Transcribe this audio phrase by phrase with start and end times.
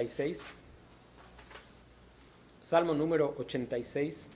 [0.00, 0.54] 86.
[2.62, 4.30] Salmo número 86.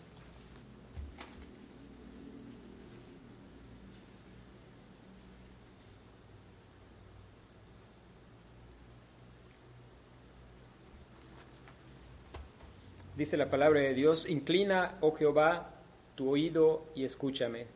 [13.17, 15.71] Dice la palabra de Dios, inclina, oh Jehová,
[16.15, 17.67] tu oído y escúchame,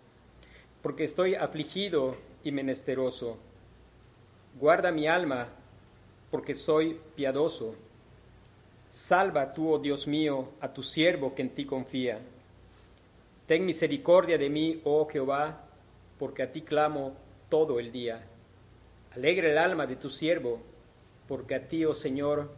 [0.83, 3.39] porque estoy afligido y menesteroso.
[4.59, 5.49] Guarda mi alma,
[6.31, 7.75] porque soy piadoso.
[8.89, 12.21] Salva tú, oh Dios mío, a tu siervo que en ti confía.
[13.47, 15.65] Ten misericordia de mí, oh Jehová,
[16.19, 17.15] porque a ti clamo
[17.49, 18.27] todo el día.
[19.13, 20.61] Alegre el alma de tu siervo,
[21.27, 22.51] porque a ti, oh Señor,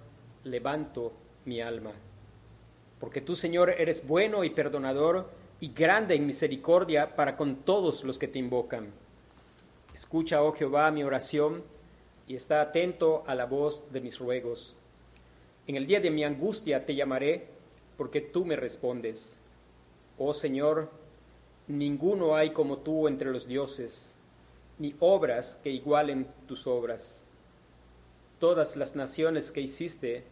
[0.44, 1.12] levanto
[1.44, 1.92] mi alma.
[2.98, 5.30] Porque tú, Señor, eres bueno y perdonador
[5.60, 8.92] y grande en misericordia para con todos los que te invocan.
[9.94, 11.62] Escucha, oh Jehová, mi oración
[12.30, 14.76] y está atento a la voz de mis ruegos.
[15.66, 17.48] En el día de mi angustia te llamaré,
[17.96, 19.36] porque tú me respondes.
[20.16, 20.92] Oh Señor,
[21.66, 24.14] ninguno hay como tú entre los dioses,
[24.78, 27.24] ni obras que igualen tus obras.
[28.38, 30.22] Todas las naciones que hiciste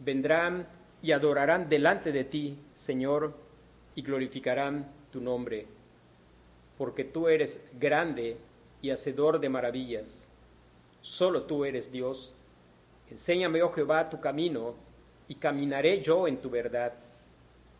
[0.00, 0.66] vendrán
[1.00, 3.34] y adorarán delante de ti, Señor,
[3.94, 5.68] y glorificarán tu nombre,
[6.76, 8.36] porque tú eres grande
[8.82, 10.28] y hacedor de maravillas
[11.06, 12.34] Solo tú eres Dios.
[13.08, 14.74] Enséñame, oh Jehová, tu camino,
[15.28, 16.94] y caminaré yo en tu verdad.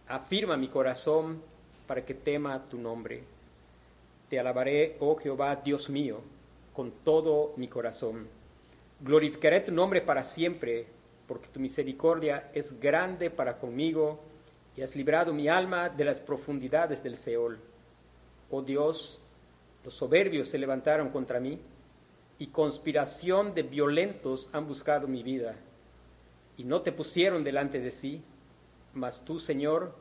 [0.07, 1.43] Afirma mi corazón
[1.89, 3.25] para que tema tu nombre.
[4.31, 6.21] Te alabaré, oh Jehová, Dios mío,
[6.73, 8.29] con todo mi corazón.
[9.01, 10.87] Glorificaré tu nombre para siempre,
[11.27, 14.21] porque tu misericordia es grande para conmigo
[14.77, 17.59] y has librado mi alma de las profundidades del Seol.
[18.53, 19.21] Oh Dios,
[19.85, 21.59] los soberbios se levantaron contra mí
[22.39, 25.57] y conspiración de violentos han buscado mi vida,
[26.57, 28.23] y no te pusieron delante de sí,
[28.95, 29.95] mas tú, Señor,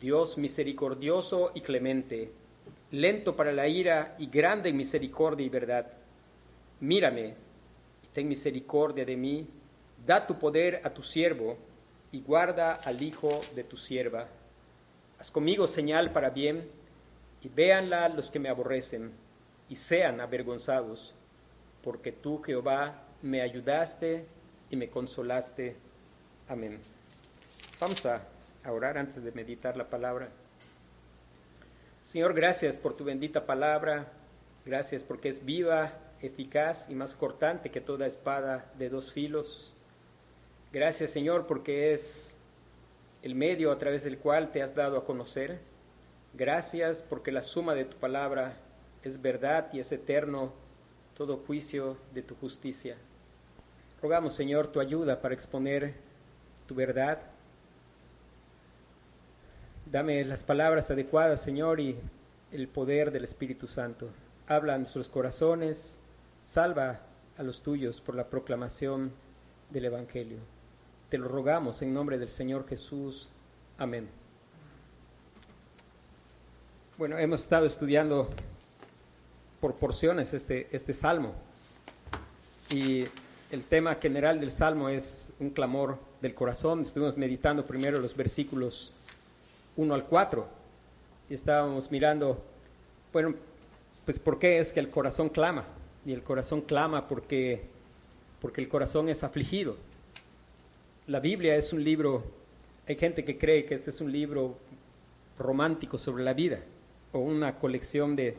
[0.00, 2.30] Dios misericordioso y clemente,
[2.90, 5.92] lento para la ira y grande en misericordia y verdad.
[6.80, 7.34] Mírame
[8.04, 9.46] y ten misericordia de mí,
[10.06, 11.58] da tu poder a tu siervo
[12.12, 14.28] y guarda al hijo de tu sierva.
[15.18, 16.68] Haz conmigo señal para bien
[17.42, 19.12] y véanla los que me aborrecen
[19.68, 21.14] y sean avergonzados
[21.88, 24.26] porque tú, Jehová, me ayudaste
[24.68, 25.74] y me consolaste.
[26.46, 26.80] Amén.
[27.80, 28.20] Vamos a
[28.70, 30.28] orar antes de meditar la palabra.
[32.04, 34.12] Señor, gracias por tu bendita palabra.
[34.66, 39.72] Gracias porque es viva, eficaz y más cortante que toda espada de dos filos.
[40.74, 42.36] Gracias, Señor, porque es
[43.22, 45.58] el medio a través del cual te has dado a conocer.
[46.34, 48.58] Gracias porque la suma de tu palabra
[49.02, 50.67] es verdad y es eterno
[51.18, 52.96] todo juicio de tu justicia.
[54.00, 55.94] Rogamos, Señor, tu ayuda para exponer
[56.68, 57.18] tu verdad.
[59.84, 61.96] Dame las palabras adecuadas, Señor, y
[62.52, 64.08] el poder del Espíritu Santo.
[64.46, 65.98] Habla a nuestros corazones,
[66.40, 67.00] salva
[67.36, 69.10] a los tuyos por la proclamación
[69.70, 70.38] del Evangelio.
[71.08, 73.32] Te lo rogamos en nombre del Señor Jesús.
[73.76, 74.08] Amén.
[76.96, 78.30] Bueno, hemos estado estudiando
[79.60, 81.34] por porciones este, este salmo.
[82.70, 83.04] Y
[83.50, 86.82] el tema general del salmo es un clamor del corazón.
[86.82, 88.92] Estuvimos meditando primero los versículos
[89.76, 90.46] 1 al 4
[91.30, 92.42] y estábamos mirando,
[93.12, 93.34] bueno,
[94.04, 95.64] pues por qué es que el corazón clama.
[96.06, 97.62] Y el corazón clama porque,
[98.40, 99.76] porque el corazón es afligido.
[101.06, 102.24] La Biblia es un libro,
[102.86, 104.56] hay gente que cree que este es un libro
[105.38, 106.60] romántico sobre la vida
[107.12, 108.36] o una colección de,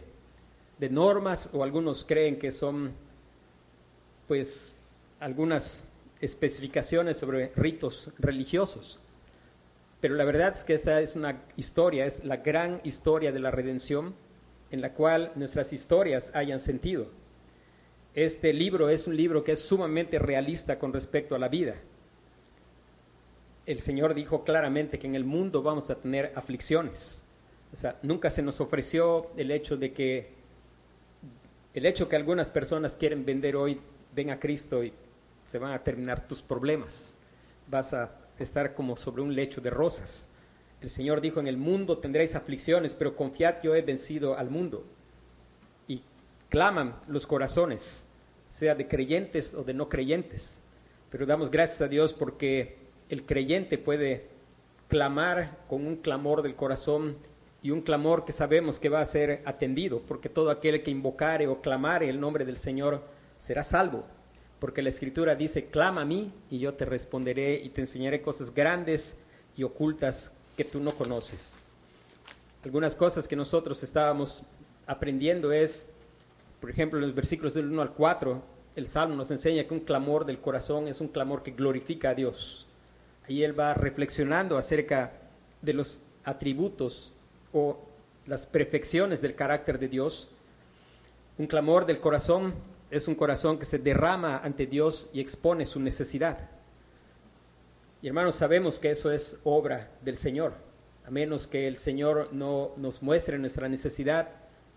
[0.80, 2.94] de normas o algunos creen que son
[4.28, 4.78] pues
[5.20, 5.90] algunas
[6.22, 9.00] especificaciones sobre ritos religiosos.
[10.02, 13.52] Pero la verdad es que esta es una historia, es la gran historia de la
[13.52, 14.16] redención
[14.72, 17.08] en la cual nuestras historias hayan sentido.
[18.14, 21.76] Este libro es un libro que es sumamente realista con respecto a la vida.
[23.66, 27.24] El Señor dijo claramente que en el mundo vamos a tener aflicciones.
[27.72, 30.39] O sea, nunca se nos ofreció el hecho de que
[31.74, 33.80] el hecho que algunas personas quieren vender hoy,
[34.16, 34.94] ven a Cristo y
[35.46, 37.18] se van a terminar tus problemas.
[37.68, 40.30] Vas a estar como sobre un lecho de rosas.
[40.82, 44.86] El Señor dijo, en el mundo tendréis aflicciones, pero confiad, yo he vencido al mundo.
[45.88, 46.02] Y
[46.50, 48.06] claman los corazones,
[48.50, 50.60] sea de creyentes o de no creyentes.
[51.10, 52.78] Pero damos gracias a Dios porque
[53.10, 54.28] el creyente puede
[54.88, 57.18] clamar con un clamor del corazón
[57.62, 61.48] y un clamor que sabemos que va a ser atendido, porque todo aquel que invocare
[61.48, 63.04] o clamare el nombre del Señor
[63.38, 64.06] será salvo.
[64.60, 68.54] porque la escritura dice, clama a mí y yo te responderé y te enseñaré cosas
[68.54, 69.18] grandes
[69.56, 71.64] y ocultas que tú no conoces.
[72.66, 74.44] Algunas cosas que nosotros estábamos
[74.86, 75.90] aprendiendo es,
[76.60, 78.44] por ejemplo, en los versículos del 1 al 4,
[78.76, 82.16] el Salmo nos enseña que un clamor del corazón es un clamor que glorifica a
[82.16, 82.68] Dios.
[83.30, 85.14] Ahí él va reflexionando acerca
[85.62, 87.14] de los atributos
[87.54, 87.80] o
[88.28, 90.30] las perfecciones del carácter de Dios.
[91.38, 92.54] Un clamor del corazón
[92.92, 96.50] es un corazón que se derrama ante Dios y expone su necesidad.
[98.02, 100.54] Y hermanos, sabemos que eso es obra del Señor.
[101.06, 104.30] A menos que el Señor no nos muestre nuestra necesidad,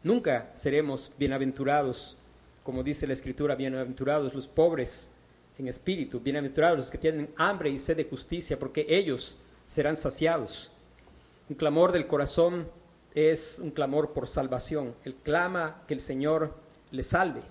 [0.02, 2.16] nunca seremos bienaventurados,
[2.62, 5.10] como dice la Escritura, bienaventurados los pobres
[5.58, 10.71] en espíritu, bienaventurados los que tienen hambre y sed de justicia, porque ellos serán saciados.
[11.48, 12.68] Un clamor del corazón
[13.14, 14.94] es un clamor por salvación.
[15.04, 16.54] Él clama que el Señor
[16.90, 17.42] le salve.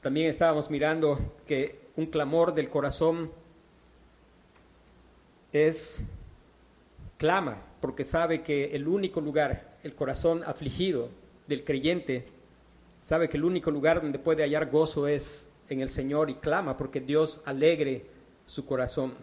[0.00, 3.30] También estábamos mirando que un clamor del corazón
[5.52, 6.02] es
[7.16, 11.08] clama porque sabe que el único lugar, el corazón afligido
[11.46, 12.26] del creyente,
[13.00, 16.76] sabe que el único lugar donde puede hallar gozo es en el Señor y clama
[16.76, 18.06] porque Dios alegre
[18.46, 19.14] su corazón.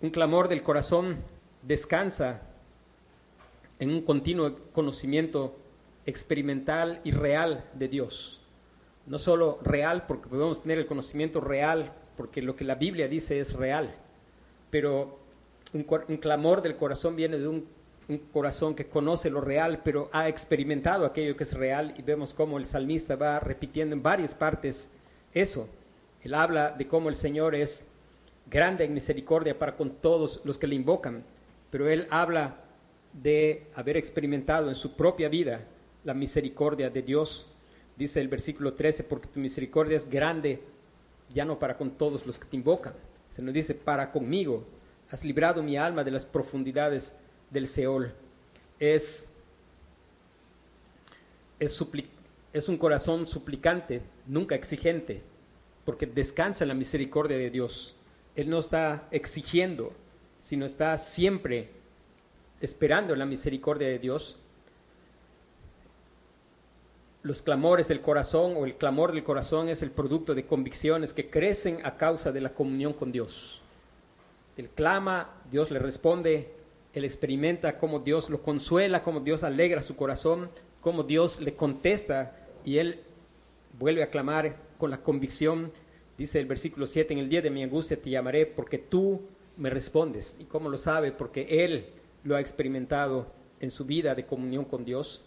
[0.00, 1.16] Un clamor del corazón
[1.62, 2.42] descansa
[3.78, 5.56] en un continuo conocimiento
[6.04, 8.42] experimental y real de Dios.
[9.06, 13.40] No solo real porque podemos tener el conocimiento real porque lo que la Biblia dice
[13.40, 13.94] es real,
[14.70, 15.18] pero
[15.72, 15.84] un,
[16.18, 17.66] clamor del corazón viene de un,
[18.32, 22.56] corazón que conoce lo real, pero ha experimentado aquello que es real y vemos cómo
[22.56, 24.90] el salmista va repitiendo en varias partes
[25.34, 25.68] eso.
[26.22, 27.88] Él habla de cómo el Señor es
[28.50, 31.24] grande en misericordia para con todos los que le invocan,
[31.70, 32.56] pero él habla
[33.12, 35.64] de haber experimentado en su propia vida
[36.04, 37.48] la misericordia de Dios.
[37.96, 40.62] Dice el versículo 13, porque tu misericordia es grande,
[41.34, 42.92] ya no para con todos los que te invocan,
[43.30, 44.64] se nos dice, para conmigo,
[45.10, 47.14] has librado mi alma de las profundidades
[47.50, 48.12] del Seol.
[48.78, 49.28] Es,
[51.58, 51.84] es,
[52.52, 55.22] es un corazón suplicante, nunca exigente,
[55.84, 57.95] porque descansa en la misericordia de Dios.
[58.36, 59.92] Él no está exigiendo,
[60.40, 61.70] sino está siempre
[62.60, 64.38] esperando la misericordia de Dios.
[67.22, 71.28] Los clamores del corazón o el clamor del corazón es el producto de convicciones que
[71.28, 73.62] crecen a causa de la comunión con Dios.
[74.56, 76.52] Él clama, Dios le responde,
[76.92, 80.50] él experimenta cómo Dios lo consuela, cómo Dios alegra su corazón,
[80.80, 83.00] cómo Dios le contesta y él
[83.78, 85.72] vuelve a clamar con la convicción
[86.18, 89.22] Dice el versículo 7, en el día de mi angustia te llamaré porque tú
[89.56, 90.36] me respondes.
[90.40, 91.12] ¿Y cómo lo sabe?
[91.12, 91.86] Porque Él
[92.24, 93.26] lo ha experimentado
[93.60, 95.24] en su vida de comunión con Dios.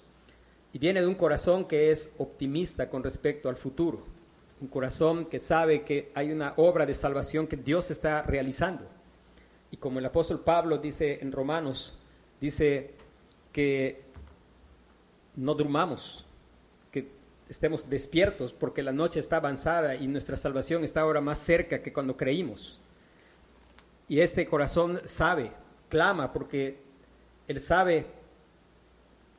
[0.74, 4.04] Y viene de un corazón que es optimista con respecto al futuro.
[4.62, 8.86] Un corazón que sabe que hay una obra de salvación que Dios está realizando.
[9.72, 11.98] Y como el apóstol Pablo dice en Romanos,
[12.42, 12.96] dice
[13.52, 14.02] que
[15.36, 16.26] no durmamos,
[17.50, 21.92] estemos despiertos porque la noche está avanzada y nuestra salvación está ahora más cerca que
[21.92, 22.80] cuando creímos.
[24.08, 25.52] Y este corazón sabe,
[25.90, 26.78] clama porque
[27.48, 28.06] él sabe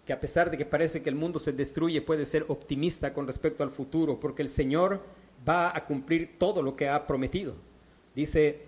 [0.04, 3.26] que a pesar de que parece que el mundo se destruye, puede ser optimista con
[3.26, 5.00] respecto al futuro, porque el Señor
[5.48, 7.54] va a cumplir todo lo que ha prometido.
[8.14, 8.62] Dice,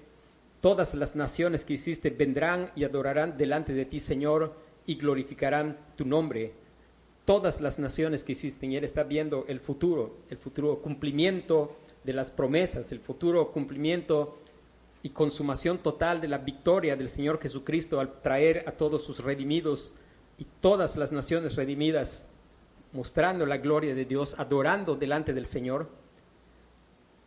[0.60, 4.54] todas las naciones que hiciste vendrán y adorarán delante de ti, Señor,
[4.86, 6.52] y glorificarán tu nombre
[7.24, 12.12] todas las naciones que existen y Él está viendo el futuro, el futuro cumplimiento de
[12.12, 14.38] las promesas, el futuro cumplimiento
[15.02, 19.92] y consumación total de la victoria del Señor Jesucristo al traer a todos sus redimidos
[20.38, 22.28] y todas las naciones redimidas,
[22.92, 25.88] mostrando la gloria de Dios, adorando delante del Señor.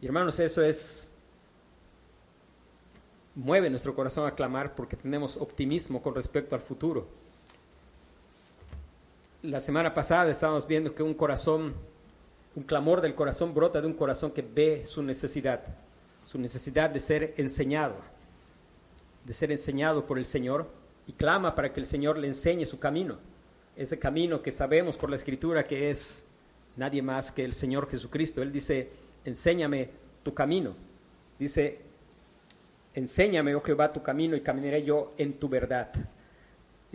[0.02, 1.12] Y hermanos, eso es,
[3.36, 7.08] mueve nuestro corazón a clamar porque tenemos optimismo con respecto al futuro
[9.50, 11.76] la semana pasada estábamos viendo que un corazón,
[12.56, 15.62] un clamor del corazón brota de un corazón que ve su necesidad,
[16.26, 17.96] su necesidad de ser enseñado,
[19.24, 20.68] de ser enseñado por el Señor
[21.08, 23.18] y clama para que el Señor le enseñe su camino,
[23.76, 26.26] ese camino que sabemos por la Escritura que es
[26.76, 28.42] nadie más que el Señor Jesucristo.
[28.42, 28.90] Él dice,
[29.26, 29.90] enséñame
[30.24, 30.76] tu camino.
[31.38, 31.82] Dice,
[32.96, 35.92] enséñame, oh Jehová, tu camino y caminaré yo en tu verdad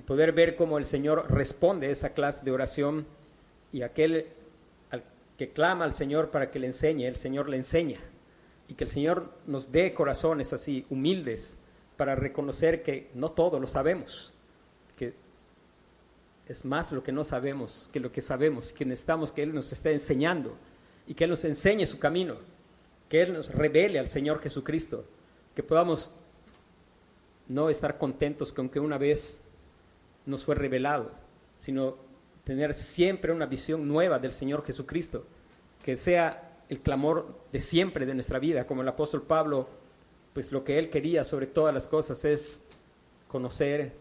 [0.01, 3.07] y poder ver cómo el Señor responde a esa clase de oración
[3.71, 4.29] y aquel
[4.91, 5.05] al
[5.37, 8.01] que clama al Señor para que le enseñe, el Señor le enseña.
[8.67, 11.59] Y que el Señor nos dé corazones así, humildes,
[11.99, 14.33] para reconocer que no todo lo sabemos,
[14.97, 15.13] que
[16.47, 19.71] es más lo que no sabemos que lo que sabemos, que necesitamos que Él nos
[19.71, 20.57] esté enseñando
[21.07, 22.37] y que Él nos enseñe su camino,
[23.11, 25.05] que Él nos revele al Señor Jesucristo,
[25.55, 26.15] que podamos
[27.49, 29.43] no estar contentos con que una vez
[30.27, 31.11] nos fue revelado,
[31.57, 31.97] sino
[32.45, 35.25] tener siempre una visión nueva del Señor Jesucristo,
[35.83, 39.69] que sea el clamor de siempre de nuestra vida, como el apóstol Pablo,
[40.33, 42.65] pues lo que él quería sobre todas las cosas es
[43.29, 43.93] conocer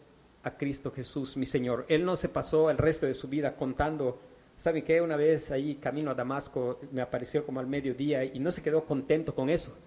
[0.43, 1.85] a Cristo Jesús, mi Señor.
[1.89, 4.19] Él no se pasó el resto de su vida contando,
[4.57, 5.01] ¿sabe qué?
[5.01, 8.85] Una vez ahí camino a Damasco me apareció como al mediodía y no se quedó
[8.85, 9.77] contento con eso.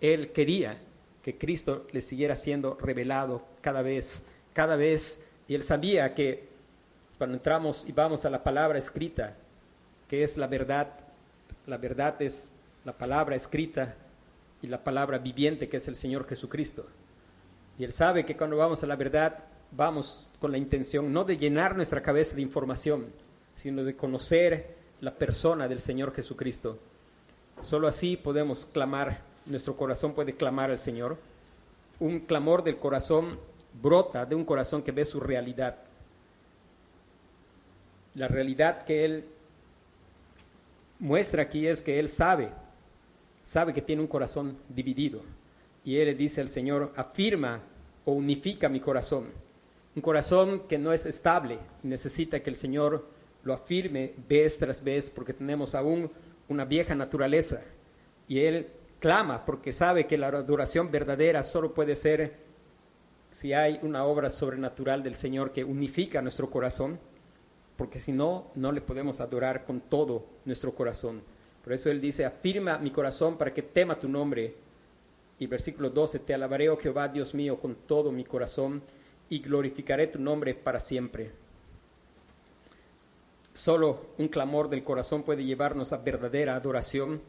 [0.00, 0.78] Él quería
[1.22, 6.48] que Cristo le siguiera siendo revelado cada vez, cada vez, y él sabía que
[7.18, 9.34] cuando entramos y vamos a la palabra escrita,
[10.08, 10.88] que es la verdad,
[11.66, 12.52] la verdad es
[12.84, 13.94] la palabra escrita
[14.62, 16.86] y la palabra viviente que es el Señor Jesucristo.
[17.78, 19.38] Y él sabe que cuando vamos a la verdad,
[19.72, 23.06] vamos con la intención no de llenar nuestra cabeza de información,
[23.54, 26.78] sino de conocer la persona del Señor Jesucristo.
[27.60, 31.18] Solo así podemos clamar, nuestro corazón puede clamar al Señor.
[31.98, 33.38] Un clamor del corazón
[33.80, 35.76] brota de un corazón que ve su realidad.
[38.14, 39.24] La realidad que Él
[40.98, 42.50] muestra aquí es que Él sabe,
[43.44, 45.22] sabe que tiene un corazón dividido.
[45.84, 47.60] Y Él le dice al Señor, afirma
[48.04, 49.26] o unifica mi corazón
[49.96, 53.06] un corazón que no es estable necesita que el Señor
[53.42, 56.10] lo afirme vez tras vez porque tenemos aún
[56.48, 57.62] una vieja naturaleza.
[58.28, 58.66] Y Él
[59.00, 62.34] clama porque sabe que la adoración verdadera solo puede ser
[63.36, 66.98] si hay una obra sobrenatural del Señor que unifica nuestro corazón,
[67.76, 71.20] porque si no, no le podemos adorar con todo nuestro corazón.
[71.62, 74.54] Por eso Él dice, afirma mi corazón para que tema tu nombre.
[75.38, 78.80] Y versículo 12, te alabaré, oh Jehová, Dios mío, con todo mi corazón
[79.28, 81.30] y glorificaré tu nombre para siempre.
[83.52, 87.20] Solo un clamor del corazón puede llevarnos a verdadera adoración,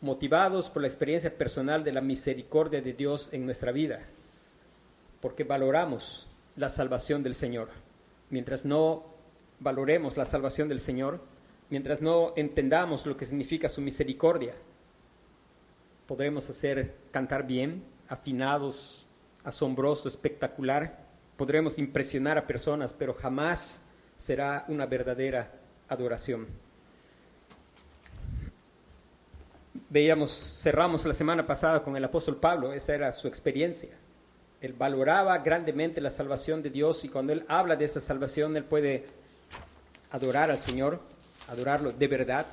[0.00, 4.06] motivados por la experiencia personal de la misericordia de Dios en nuestra vida,
[5.20, 7.68] porque valoramos la salvación del Señor.
[8.30, 9.04] Mientras no
[9.60, 11.20] valoremos la salvación del Señor,
[11.70, 14.54] mientras no entendamos lo que significa su misericordia,
[16.06, 19.06] podremos hacer cantar bien, afinados,
[19.44, 21.04] asombroso, espectacular,
[21.36, 23.82] podremos impresionar a personas, pero jamás
[24.16, 25.52] será una verdadera
[25.88, 26.46] adoración.
[29.88, 33.90] Veíamos, cerramos la semana pasada con el apóstol Pablo, esa era su experiencia.
[34.60, 38.64] Él valoraba grandemente la salvación de Dios y cuando él habla de esa salvación, él
[38.64, 39.04] puede
[40.10, 41.00] adorar al Señor,
[41.48, 42.46] adorarlo de verdad.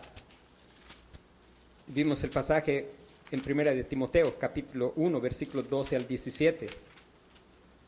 [1.87, 2.89] Vimos el pasaje
[3.31, 6.93] en primera de Timoteo, capítulo 1, versículos 12 al 17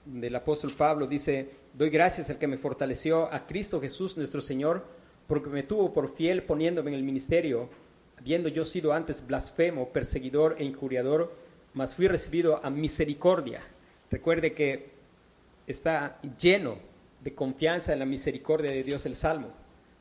[0.06, 4.86] del apóstol Pablo dice, doy gracias al que me fortaleció, a Cristo Jesús nuestro Señor,
[5.28, 7.70] porque me tuvo por fiel poniéndome en el ministerio,
[8.18, 11.36] habiendo yo sido antes blasfemo, perseguidor e injuriador,
[11.74, 13.62] mas fui recibido a misericordia.
[14.12, 14.90] Recuerde que
[15.68, 16.78] está lleno
[17.22, 19.50] de confianza en la misericordia de Dios el Salmo.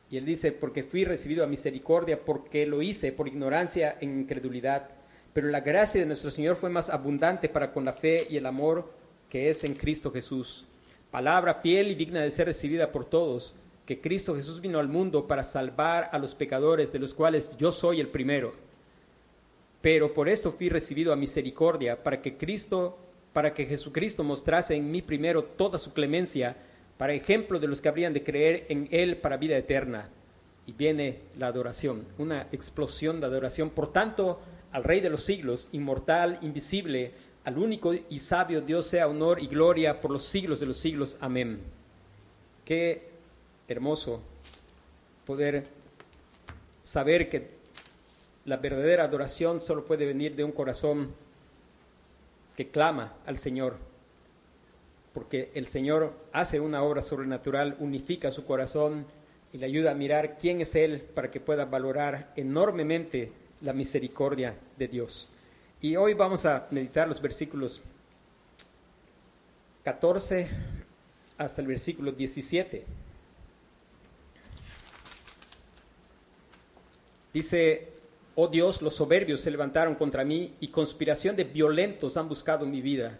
[0.09, 4.89] Y él dice, porque fui recibido a misericordia, porque lo hice por ignorancia e incredulidad.
[5.33, 8.45] Pero la gracia de nuestro Señor fue más abundante para con la fe y el
[8.45, 8.93] amor
[9.29, 10.65] que es en Cristo Jesús.
[11.11, 15.27] Palabra fiel y digna de ser recibida por todos, que Cristo Jesús vino al mundo
[15.27, 18.53] para salvar a los pecadores, de los cuales yo soy el primero.
[19.81, 22.97] Pero por esto fui recibido a misericordia, para que Cristo,
[23.35, 26.55] para que Jesucristo mostrase en mí primero toda su clemencia,
[26.97, 30.07] para ejemplo de los que habrían de creer en Él para vida eterna.
[30.65, 33.71] Y viene la adoración, una explosión de adoración.
[33.71, 34.39] Por tanto,
[34.71, 37.11] al Rey de los siglos, inmortal, invisible,
[37.43, 41.17] al único y sabio Dios sea honor y gloria por los siglos de los siglos.
[41.19, 41.59] Amén.
[42.63, 43.09] Qué
[43.67, 44.21] hermoso
[45.25, 45.65] poder
[46.83, 47.49] saber que
[48.45, 51.24] la verdadera adoración solo puede venir de un corazón
[52.55, 53.77] que clama al Señor,
[55.13, 59.05] porque el Señor hace una obra sobrenatural, unifica su corazón
[59.53, 63.31] y le ayuda a mirar quién es Él para que pueda valorar enormemente
[63.61, 65.29] la misericordia de Dios.
[65.81, 67.81] Y hoy vamos a meditar los versículos
[69.83, 70.49] 14
[71.37, 72.85] hasta el versículo 17.
[77.33, 77.94] Dice,
[78.35, 82.81] oh Dios, los soberbios se levantaron contra mí y conspiración de violentos han buscado mi
[82.81, 83.19] vida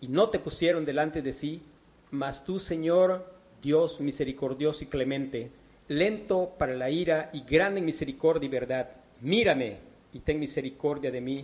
[0.00, 1.62] y no te pusieron delante de sí,
[2.10, 5.50] mas tú, Señor, Dios misericordioso y clemente,
[5.88, 8.90] lento para la ira y grande en misericordia y verdad,
[9.20, 9.78] mírame
[10.12, 11.42] y ten misericordia de mí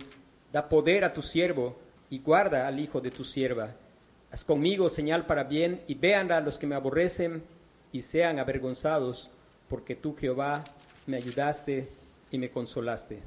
[0.51, 1.77] Da poder a tu siervo
[2.09, 3.75] y guarda al hijo de tu sierva.
[4.31, 7.43] Haz conmigo señal para bien y vean a los que me aborrecen
[7.91, 9.29] y sean avergonzados,
[9.67, 10.63] porque tú, Jehová,
[11.05, 11.87] me ayudaste
[12.31, 13.19] y me consolaste.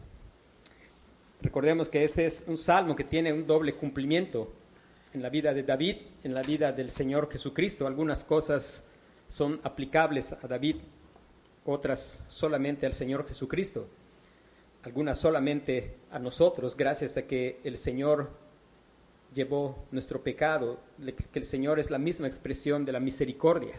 [1.40, 4.52] Recordemos que este es un salmo que tiene un doble cumplimiento
[5.12, 7.86] en la vida de David, en la vida del Señor Jesucristo.
[7.86, 8.84] Algunas cosas
[9.28, 10.76] son aplicables a David,
[11.64, 13.88] otras solamente al Señor Jesucristo,
[14.82, 18.30] algunas solamente a nosotros, gracias a que el Señor
[19.34, 20.80] llevó nuestro pecado,
[21.32, 23.74] que el Señor es la misma expresión de la misericordia.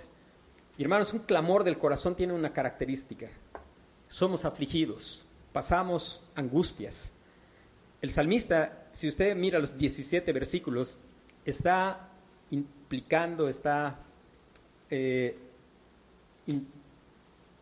[0.78, 3.30] Y hermanos, un clamor del corazón tiene una característica.
[4.14, 7.12] Somos afligidos, pasamos angustias.
[8.00, 11.00] El salmista, si usted mira los 17 versículos,
[11.44, 12.10] está
[12.52, 14.02] implicando, está...
[14.92, 15.36] Eh,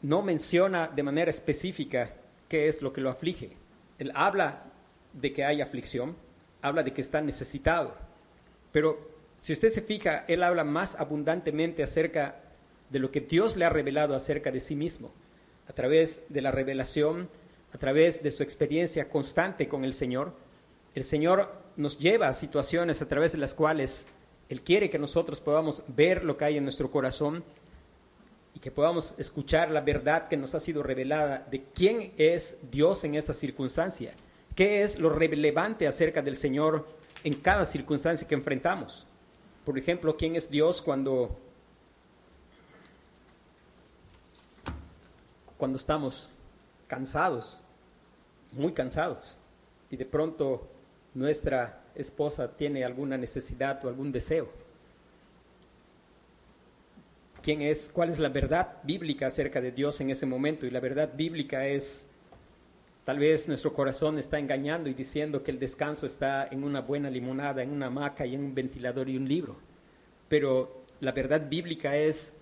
[0.02, 2.16] no menciona de manera específica
[2.50, 3.56] qué es lo que lo aflige.
[3.98, 4.64] Él habla
[5.14, 6.18] de que hay aflicción,
[6.62, 7.96] habla de que está necesitado,
[8.74, 9.00] pero
[9.40, 12.42] si usted se fija, él habla más abundantemente acerca
[12.90, 15.14] de lo que Dios le ha revelado acerca de sí mismo,
[15.72, 17.30] a través de la revelación,
[17.74, 20.34] a través de su experiencia constante con el Señor.
[20.96, 24.10] El Señor nos lleva a situaciones a través de las cuales
[24.50, 27.46] Él quiere que nosotros podamos ver lo que hay en nuestro corazón
[28.54, 33.06] y que podamos escuchar la verdad que nos ha sido revelada de quién es Dios
[33.06, 34.12] en esta circunstancia,
[34.56, 36.86] qué es lo relevante acerca del Señor
[37.24, 39.08] en cada circunstancia que enfrentamos.
[39.64, 41.40] Por ejemplo, quién es Dios cuando
[45.62, 46.34] cuando estamos
[46.88, 47.62] cansados,
[48.52, 49.38] muy cansados,
[49.92, 50.68] y de pronto
[51.14, 54.50] nuestra esposa tiene alguna necesidad o algún deseo
[57.42, 60.66] quién es, cuál es la verdad bíblica acerca de Dios en ese momento.
[60.66, 62.08] Y la verdad bíblica es,
[63.04, 67.10] tal vez nuestro corazón está engañando y diciendo que el descanso está en una buena
[67.12, 69.58] limonada, en una hamaca y en un ventilador y un libro.
[70.28, 72.34] Pero la verdad bíblica es,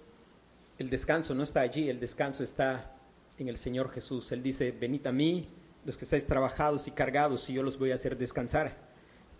[0.77, 2.95] el descanso no está allí, el descanso está
[3.39, 4.31] en el Señor Jesús.
[4.31, 5.49] Él dice, venid a mí,
[5.85, 8.77] los que estáis trabajados y cargados, y yo los voy a hacer descansar.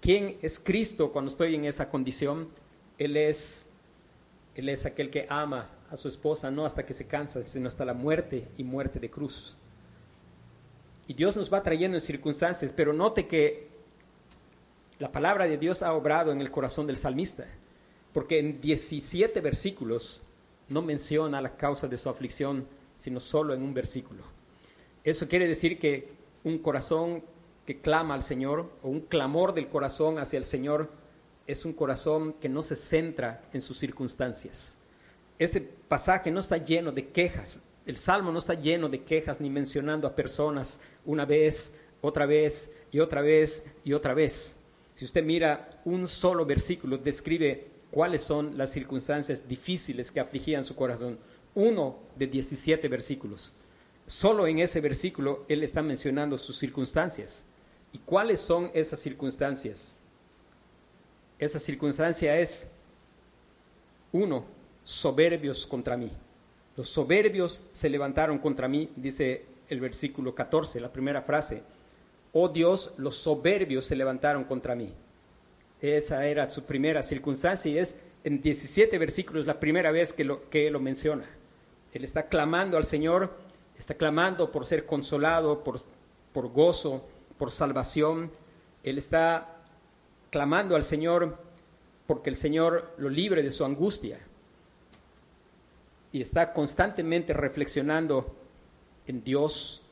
[0.02, 2.50] ¿Quién es Cristo cuando estoy en esa condición?
[2.98, 3.70] Él es
[4.56, 7.86] él es aquel que ama a su esposa no hasta que se cansa, sino hasta
[7.86, 9.56] la muerte y muerte de cruz.
[11.08, 13.70] Y Dios nos va trayendo en circunstancias, pero note que
[15.00, 17.46] la palabra de Dios ha obrado en el corazón del salmista,
[18.12, 20.22] porque en 17 versículos
[20.68, 22.68] no menciona la causa de su aflicción,
[23.00, 24.24] sino solo en un versículo.
[25.06, 26.10] Eso quiere decir que
[26.44, 27.24] un corazón
[27.66, 30.90] que clama al Señor, o un clamor del corazón hacia el Señor,
[31.48, 34.78] es un corazón que no se centra en sus circunstancias.
[35.40, 37.62] Este pasaje no está lleno de quejas.
[37.86, 42.76] El salmo no está lleno de quejas ni mencionando a personas una vez, otra vez
[42.92, 44.58] y otra vez y otra vez.
[44.96, 50.76] Si usted mira un solo versículo, describe cuáles son las circunstancias difíciles que afligían su
[50.76, 51.18] corazón.
[51.60, 53.52] Uno de 17 versículos.
[54.08, 57.46] Solo en ese versículo él está mencionando sus circunstancias.
[57.92, 59.98] ¿Y cuáles son esas circunstancias?
[61.40, 62.70] esa circunstancia es,
[64.12, 64.46] uno,
[64.84, 66.12] soberbios contra mí.
[66.76, 71.64] Los soberbios se levantaron contra mí, dice el versículo 14, la primera frase.
[72.34, 74.94] Oh Dios, los soberbios se levantaron contra mí.
[75.82, 80.50] Esa era su primera circunstancia y es en 17 versículos la primera vez que lo,
[80.50, 81.39] que lo menciona.
[81.94, 83.32] Él está clamando al Señor,
[83.78, 85.80] está clamando por ser consolado, por,
[86.34, 87.06] por gozo,
[87.38, 88.32] por salvación.
[88.84, 89.58] Él está
[90.30, 91.38] clamando al Señor
[92.06, 94.20] porque el Señor lo libre de su angustia.
[96.12, 98.36] Y está constantemente reflexionando
[99.06, 99.84] en Dios.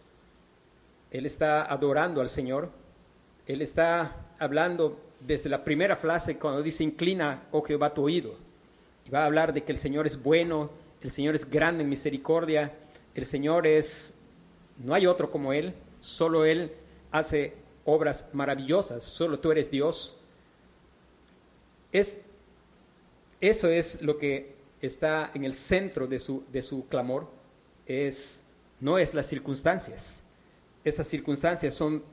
[1.12, 2.72] Él está adorando al Señor.
[3.46, 8.36] Él está hablando desde la primera frase cuando dice, inclina, oh Jehová, tu oído.
[9.06, 10.70] Y va a hablar de que el Señor es bueno,
[11.02, 12.74] el Señor es grande en misericordia,
[13.16, 14.16] el Señor es,
[14.78, 16.72] no hay otro como Él, solo Él
[17.12, 17.54] hace
[17.86, 20.18] obras maravillosas, solo tú eres Dios.
[21.92, 22.18] Es,
[23.42, 27.28] eso es lo que está en el centro de su, de su clamor,
[27.86, 28.44] es,
[28.80, 30.22] no es las circunstancias.
[30.84, 32.04] Esas circunstancias son,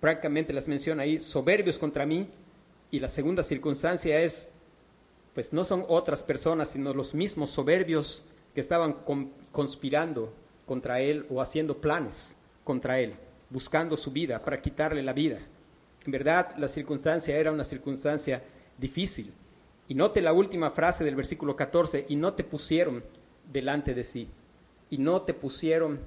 [0.00, 2.28] prácticamente las menciona ahí, soberbios contra mí,
[2.90, 4.50] y la segunda circunstancia es,
[5.40, 8.98] pues no son otras personas, sino los mismos soberbios que estaban
[9.52, 10.34] conspirando
[10.66, 13.14] contra él o haciendo planes contra él,
[13.48, 15.38] buscando su vida para quitarle la vida.
[16.04, 18.42] En verdad, la circunstancia era una circunstancia
[18.76, 19.32] difícil.
[19.88, 23.02] Y note la última frase del versículo 14, y no te pusieron
[23.50, 24.28] delante de sí,
[24.90, 26.00] y no te pusieron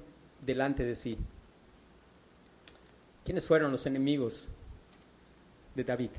[0.46, 1.18] delante de sí.
[3.24, 4.48] ¿Quiénes fueron los enemigos
[5.74, 6.10] de David?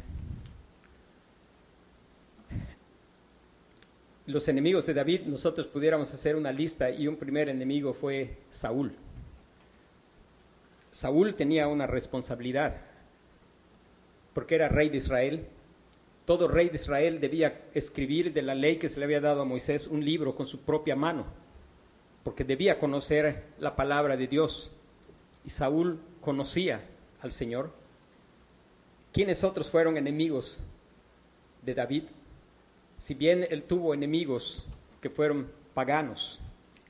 [4.28, 8.96] Los enemigos de David, nosotros pudiéramos hacer una lista y un primer enemigo fue Saúl.
[10.90, 12.82] Saúl tenía una responsabilidad
[14.34, 15.48] porque era rey de Israel.
[16.26, 19.46] Todo rey de Israel debía escribir de la ley que se le había dado a
[19.46, 21.26] Moisés un libro con su propia mano,
[22.24, 24.72] porque debía conocer la palabra de Dios.
[25.46, 26.82] Y Saúl conocía
[27.22, 27.72] al Señor.
[29.14, 30.60] ¿Quiénes otros fueron enemigos
[31.62, 32.04] de David?
[32.98, 34.68] Si bien él tuvo enemigos
[35.02, 36.40] que fueron paganos,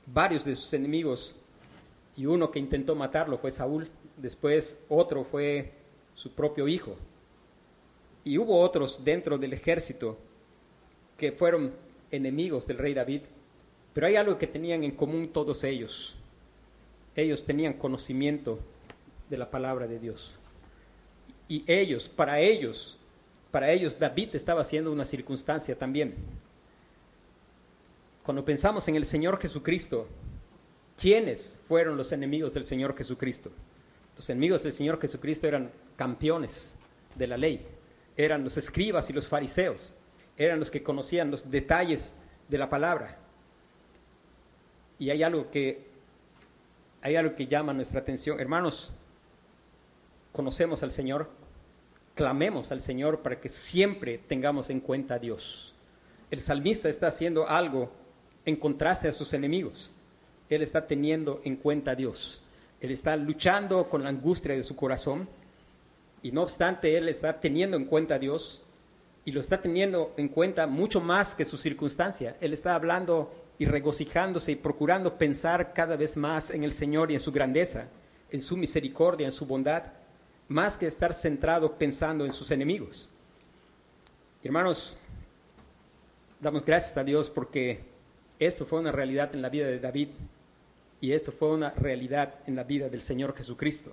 [0.06, 1.36] varios de sus enemigos,
[2.16, 5.72] y uno que intentó matarlo fue Saúl, después otro fue
[6.14, 6.96] su propio hijo,
[8.24, 10.18] y hubo otros dentro del ejército
[11.16, 11.72] que fueron
[12.10, 13.22] enemigos del rey David,
[13.92, 16.16] pero hay algo que tenían en común todos ellos.
[17.14, 18.58] Ellos tenían conocimiento
[19.30, 20.38] de la palabra de Dios.
[21.48, 22.98] Y ellos, para ellos,
[23.50, 26.14] para ellos David estaba haciendo una circunstancia también.
[28.24, 30.08] Cuando pensamos en el Señor Jesucristo,
[31.00, 33.50] ¿quiénes fueron los enemigos del Señor Jesucristo?
[34.16, 36.74] Los enemigos del Señor Jesucristo eran campeones
[37.14, 37.66] de la ley,
[38.16, 39.94] eran los escribas y los fariseos,
[40.36, 42.14] eran los que conocían los detalles
[42.48, 43.18] de la palabra.
[44.98, 45.86] Y hay algo que
[47.02, 48.92] hay algo que llama nuestra atención, hermanos,
[50.32, 51.30] conocemos al Señor,
[52.16, 55.74] clamemos al Señor para que siempre tengamos en cuenta a Dios.
[56.30, 57.92] El salmista está haciendo algo
[58.46, 59.92] en contraste a sus enemigos.
[60.48, 62.42] Él está teniendo en cuenta a Dios.
[62.80, 65.28] Él está luchando con la angustia de su corazón
[66.22, 68.62] y no obstante él está teniendo en cuenta a Dios
[69.26, 72.36] y lo está teniendo en cuenta mucho más que su circunstancia.
[72.40, 77.14] Él está hablando y regocijándose y procurando pensar cada vez más en el Señor y
[77.14, 77.88] en su grandeza,
[78.30, 79.92] en su misericordia, en su bondad
[80.48, 83.08] más que estar centrado pensando en sus enemigos.
[84.42, 84.96] Hermanos,
[86.40, 87.80] damos gracias a Dios porque
[88.38, 90.08] esto fue una realidad en la vida de David
[91.00, 93.92] y esto fue una realidad en la vida del Señor Jesucristo.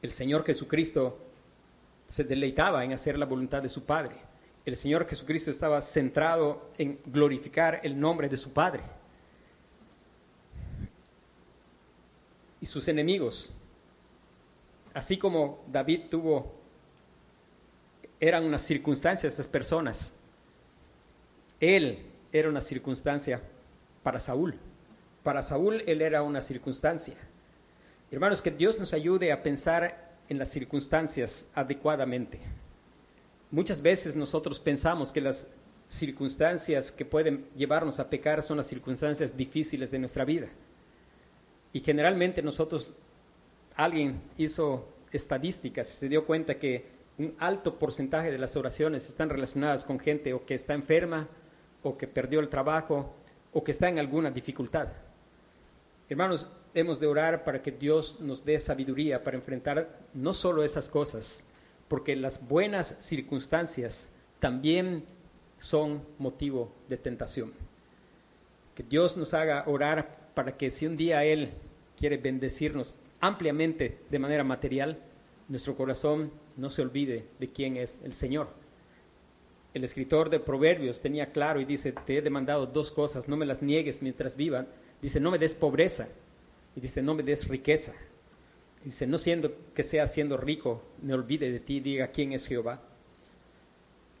[0.00, 1.18] El Señor Jesucristo
[2.08, 4.16] se deleitaba en hacer la voluntad de su Padre.
[4.64, 8.82] El Señor Jesucristo estaba centrado en glorificar el nombre de su Padre.
[12.60, 13.52] Y sus enemigos
[14.94, 16.54] así como David tuvo,
[18.20, 20.14] eran unas circunstancias esas personas,
[21.60, 23.40] él era una circunstancia
[24.02, 24.56] para Saúl.
[25.22, 27.14] Para Saúl él era una circunstancia.
[28.10, 32.40] Hermanos, que Dios nos ayude a pensar en las circunstancias adecuadamente.
[33.50, 35.46] Muchas veces nosotros pensamos que las
[35.88, 40.48] circunstancias que pueden llevarnos a pecar son las circunstancias difíciles de nuestra vida.
[41.72, 42.92] Y generalmente nosotros
[43.76, 46.86] alguien hizo estadísticas y se dio cuenta que
[47.18, 51.28] un alto porcentaje de las oraciones están relacionadas con gente o que está enferma,
[51.82, 53.14] o que perdió el trabajo,
[53.52, 54.88] o que está en alguna dificultad.
[56.08, 60.88] Hermanos, hemos de orar para que Dios nos dé sabiduría para enfrentar no solo esas
[60.88, 61.44] cosas,
[61.88, 65.04] porque las buenas circunstancias también
[65.58, 67.52] son motivo de tentación.
[68.74, 71.52] Que Dios nos haga orar para que si un día Él
[71.98, 74.98] quiere bendecirnos ampliamente de manera material,
[75.48, 78.48] nuestro corazón no se olvide de quién es el Señor.
[79.72, 83.46] El escritor de Proverbios tenía claro y dice, te he demandado dos cosas, no me
[83.46, 84.68] las niegues mientras vivan.
[85.00, 86.08] Dice, no me des pobreza.
[86.76, 87.92] Y dice, no me des riqueza.
[88.84, 92.82] Dice, no siendo que sea siendo rico, me olvide de ti, diga quién es Jehová.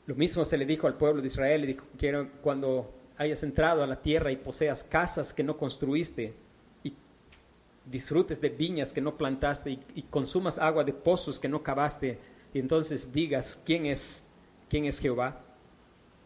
[0.06, 1.84] Lo mismo se le dijo al pueblo de Israel, le dijo,
[2.40, 6.34] cuando hayas entrado a la tierra y poseas casas que no construiste,
[7.84, 12.18] disfrutes de viñas que no plantaste y, consumas agua de pozos que no cavaste,
[12.54, 14.26] y entonces digas quién es,
[14.68, 15.40] quién es Jehová,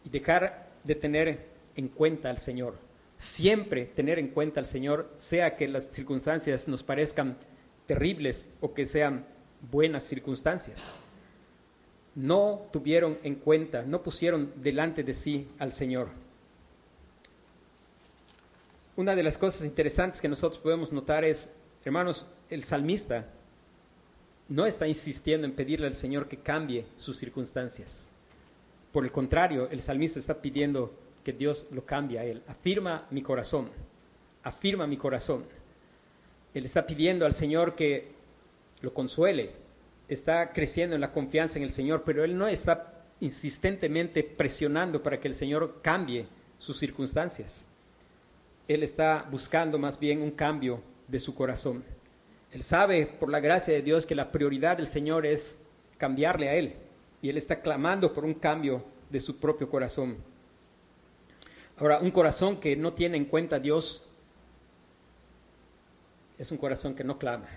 [0.03, 2.77] y dejar de tener en cuenta al Señor.
[3.17, 7.37] Siempre tener en cuenta al Señor, sea que las circunstancias nos parezcan
[7.87, 9.25] terribles o que sean
[9.71, 10.97] buenas circunstancias.
[12.13, 16.26] No tuvieron en cuenta, no pusieron delante de sí al Señor
[18.97, 21.53] una de las cosas interesantes que nosotros podemos notar es,
[21.85, 23.27] hermanos, el salmista
[24.49, 28.09] no está insistiendo en pedirle al Señor que cambie sus circunstancias.
[28.91, 30.91] Por el contrario, el salmista está pidiendo
[31.23, 32.41] que Dios lo cambie a él.
[32.47, 33.69] Afirma mi corazón,
[34.43, 35.43] afirma mi corazón.
[36.55, 38.07] Él está pidiendo al Señor que
[38.81, 39.51] lo consuele,
[40.07, 45.19] está creciendo en la confianza en el Señor, pero él no está insistentemente presionando para
[45.19, 46.25] que el Señor cambie
[46.57, 47.67] sus circunstancias
[48.67, 51.83] él está buscando más bien un cambio de su corazón.
[52.51, 55.59] Él sabe por la gracia de Dios que la prioridad del Señor es
[55.97, 56.75] cambiarle a Él
[57.21, 60.17] y Él está clamando por un cambio de su propio corazón.
[61.77, 64.05] Ahora, un corazón que no tiene en cuenta a Dios
[66.37, 67.47] es un corazón que no clama.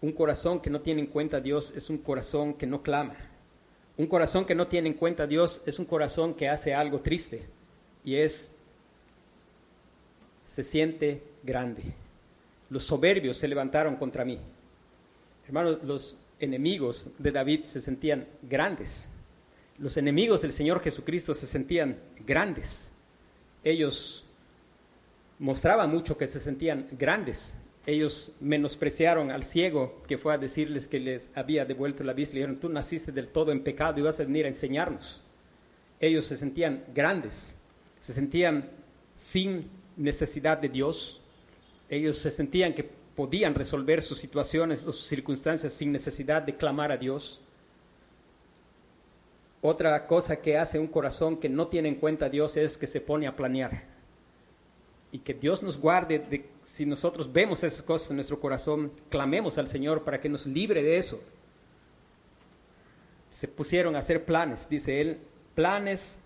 [0.00, 3.16] Un corazón que no tiene en cuenta a Dios es un corazón que no clama.
[3.96, 7.00] Un corazón que no tiene en cuenta a Dios es un corazón que hace algo
[7.00, 7.48] triste
[8.04, 8.52] y es,
[10.46, 11.82] se siente grande.
[12.70, 14.38] Los soberbios se levantaron contra mí.
[15.46, 19.08] Hermanos, los enemigos de David se sentían grandes.
[19.78, 22.90] Los enemigos del Señor Jesucristo se sentían grandes.
[23.62, 24.24] Ellos
[25.38, 27.56] mostraban mucho que se sentían grandes.
[27.84, 32.34] Ellos menospreciaron al ciego que fue a decirles que les había devuelto la vista.
[32.34, 35.22] Le dijeron, tú naciste del todo en pecado y vas a venir a enseñarnos.
[36.00, 37.54] Ellos se sentían grandes,
[38.00, 38.68] se sentían
[39.18, 41.20] sin necesidad de Dios.
[41.88, 46.92] Ellos se sentían que podían resolver sus situaciones o sus circunstancias sin necesidad de clamar
[46.92, 47.40] a Dios.
[49.62, 52.86] Otra cosa que hace un corazón que no tiene en cuenta a Dios es que
[52.86, 53.84] se pone a planear.
[55.10, 59.56] Y que Dios nos guarde de si nosotros vemos esas cosas en nuestro corazón, clamemos
[59.56, 61.20] al Señor para que nos libre de eso.
[63.30, 65.18] Se pusieron a hacer planes, dice él,
[65.54, 66.18] planes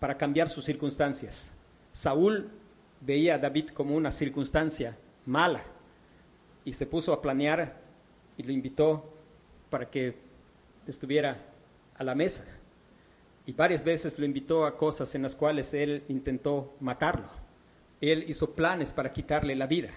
[0.00, 1.52] para cambiar sus circunstancias.
[1.96, 2.50] Saúl
[3.00, 5.62] veía a David como una circunstancia mala
[6.62, 7.80] y se puso a planear
[8.36, 9.14] y lo invitó
[9.70, 10.14] para que
[10.86, 11.42] estuviera
[11.96, 12.44] a la mesa.
[13.46, 17.30] Y varias veces lo invitó a cosas en las cuales él intentó matarlo.
[18.02, 19.88] Él hizo planes para quitarle la vida.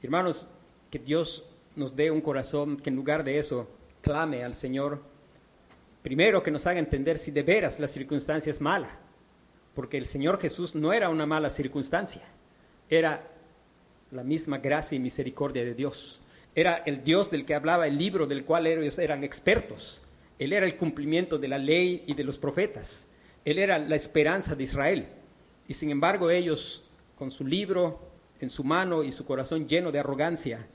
[0.00, 0.46] Hermanos,
[0.92, 1.44] que Dios
[1.74, 3.68] nos dé un corazón que en lugar de eso
[4.00, 5.02] clame al Señor.
[6.04, 8.96] Primero que nos haga entender si de veras la circunstancia es mala,
[9.74, 12.22] porque el Señor Jesús no era una mala circunstancia,
[12.88, 13.28] era
[14.10, 16.20] la misma gracia y misericordia de Dios.
[16.54, 20.02] Era el Dios del que hablaba el libro del cual ellos eran expertos.
[20.38, 23.06] Él era el cumplimiento de la ley y de los profetas.
[23.44, 25.08] Él era la esperanza de Israel.
[25.68, 30.00] Y sin embargo ellos, con su libro en su mano y su corazón lleno de
[30.00, 30.66] arrogancia,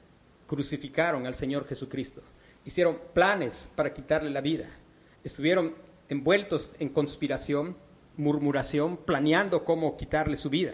[0.47, 2.21] crucificaron al Señor Jesucristo.
[2.63, 4.69] Hicieron planes para quitarle la vida.
[5.23, 5.75] Estuvieron
[6.07, 7.75] envueltos en conspiración,
[8.17, 10.73] murmuración, planeando cómo quitarle su vida.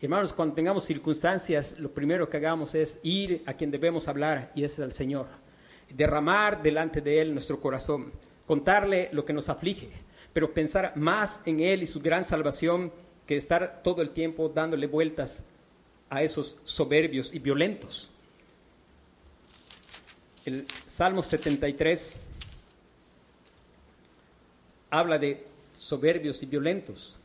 [0.00, 4.64] Hermanos, cuando tengamos circunstancias, lo primero que hagamos es ir a quien debemos hablar y
[4.64, 5.26] es al Señor.
[5.90, 8.12] Derramar delante de Él nuestro corazón,
[8.46, 9.90] contarle lo que nos aflige,
[10.32, 12.92] pero pensar más en Él y su gran salvación
[13.26, 15.44] que estar todo el tiempo dándole vueltas
[16.08, 18.10] a esos soberbios y violentos.
[20.46, 22.14] El Salmo 73
[24.90, 25.46] habla de
[25.80, 27.18] soberbios y violentos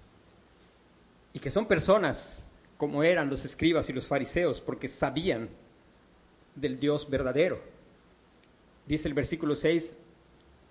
[1.34, 2.40] y que son personas
[2.78, 5.50] como eran los escribas y los fariseos, porque sabían
[6.56, 7.62] del Dios verdadero.
[8.86, 9.98] Dice el versículo 6,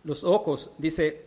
[0.05, 1.27] los ojos, dice,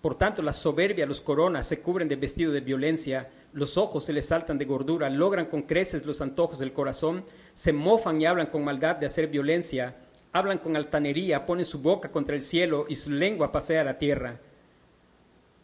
[0.00, 4.14] por tanto la soberbia los coronas, se cubren de vestido de violencia, los ojos se
[4.14, 8.46] les saltan de gordura, logran con creces los antojos del corazón, se mofan y hablan
[8.46, 9.96] con maldad de hacer violencia,
[10.32, 14.40] hablan con altanería, ponen su boca contra el cielo y su lengua pasea la tierra.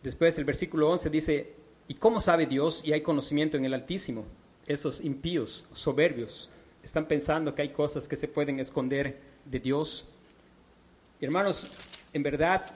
[0.04, 1.54] Después el versículo 11 dice,
[1.88, 4.24] ¿y cómo sabe Dios y hay conocimiento en el Altísimo?
[4.66, 6.48] esos impíos, soberbios,
[6.82, 10.06] están pensando que hay cosas que se pueden esconder de Dios.
[11.20, 11.68] hermanos,
[12.12, 12.70] en verdad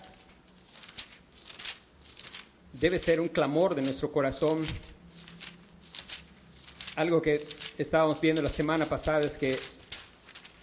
[2.73, 4.65] debe ser un clamor de nuestro corazón.
[6.97, 9.59] Algo que estábamos viendo la semana pasada es que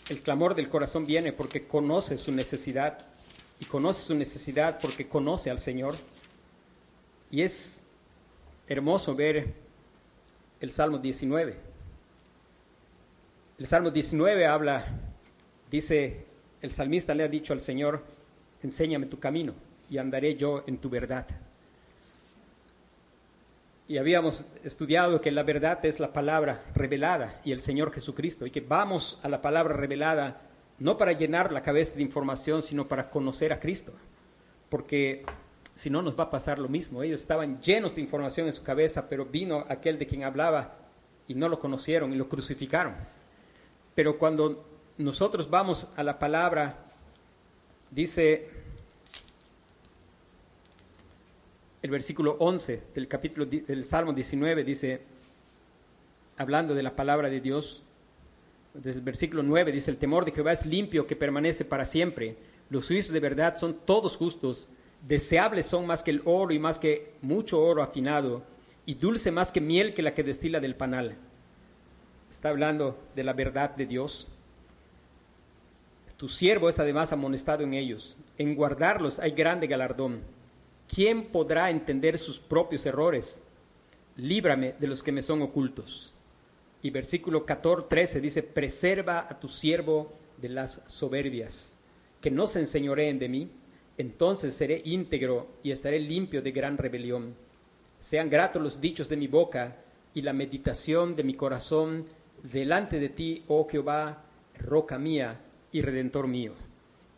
[0.10, 2.98] el clamor del corazón viene porque conoce su necesidad
[3.60, 5.96] y conoce su necesidad porque conoce al Señor.
[7.36, 7.82] Y es
[8.66, 9.52] hermoso ver
[10.62, 11.58] el Salmo 19.
[13.60, 14.86] El Salmo 19 habla,
[15.70, 16.24] dice,
[16.62, 18.06] el salmista le ha dicho al Señor,
[18.64, 19.54] enséñame tu camino
[19.90, 21.28] y andaré yo en tu verdad.
[23.90, 28.52] Y habíamos estudiado que la verdad es la palabra revelada y el Señor Jesucristo, y
[28.52, 30.40] que vamos a la palabra revelada
[30.80, 33.92] no para llenar la cabeza de información, sino para conocer a Cristo.
[34.70, 35.26] Porque
[35.76, 37.04] si no nos va a pasar lo mismo.
[37.04, 40.78] Ellos estaban llenos de información en su cabeza, pero vino aquel de quien hablaba
[41.28, 42.96] y no lo conocieron y lo crucificaron.
[43.94, 44.66] Pero cuando
[44.98, 46.86] nosotros vamos a la palabra,
[47.92, 48.50] dice
[51.82, 55.02] el versículo 11 del capítulo del Salmo 19, dice,
[56.38, 57.84] hablando de la palabra de Dios,
[58.74, 62.38] desde el versículo 9 dice, el temor de Jehová es limpio que permanece para siempre,
[62.70, 64.68] los juicios de verdad son todos justos,
[65.08, 68.44] deseables son más que el oro y más que mucho oro afinado,
[68.86, 71.18] y dulce más que miel que la que destila del panal.
[72.30, 74.28] Está hablando de la verdad de Dios.
[76.18, 78.18] Tu siervo es además amonestado en ellos.
[78.38, 80.22] En guardarlos hay grande galardón.
[80.94, 83.42] ¿Quién podrá entender sus propios errores?
[84.18, 86.14] líbrame de los que me son ocultos.
[86.82, 91.78] Y versículo 14, 13 dice, preserva a tu siervo de las soberbias,
[92.22, 93.50] que no se enseñoreen de mí,
[93.98, 97.36] entonces seré íntegro y estaré limpio de gran rebelión.
[98.00, 99.78] Sean gratos los dichos de mi boca
[100.14, 102.06] y la meditación de mi corazón
[102.44, 104.24] delante de ti, oh Jehová,
[104.58, 105.40] roca mía
[105.72, 106.54] y redentor mío.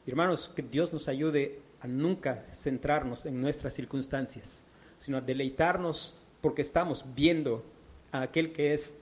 [0.05, 4.65] Hermanos, que Dios nos ayude a nunca centrarnos en nuestras circunstancias,
[4.97, 7.63] sino a deleitarnos porque estamos viendo
[8.11, 8.95] a aquel que es,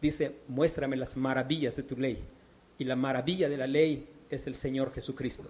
[0.00, 2.22] dice, muéstrame las maravillas de tu ley.
[2.78, 5.48] Y la maravilla de la ley es el Señor Jesucristo.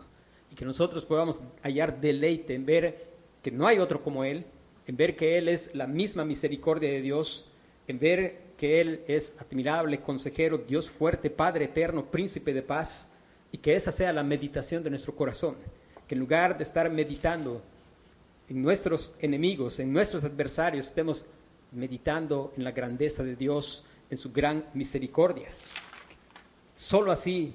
[0.52, 3.06] Y que nosotros podamos hallar deleite en ver
[3.42, 4.44] que no hay otro como Él,
[4.86, 7.50] en ver que Él es la misma misericordia de Dios,
[7.88, 13.12] en ver que Él es admirable, consejero, Dios fuerte, Padre eterno, príncipe de paz,
[13.50, 15.56] y que esa sea la meditación de nuestro corazón.
[16.06, 17.62] Que en lugar de estar meditando
[18.46, 21.24] en nuestros enemigos, en nuestros adversarios, estemos
[21.70, 25.48] meditando en la grandeza de Dios, en su gran misericordia.
[26.74, 27.54] Solo así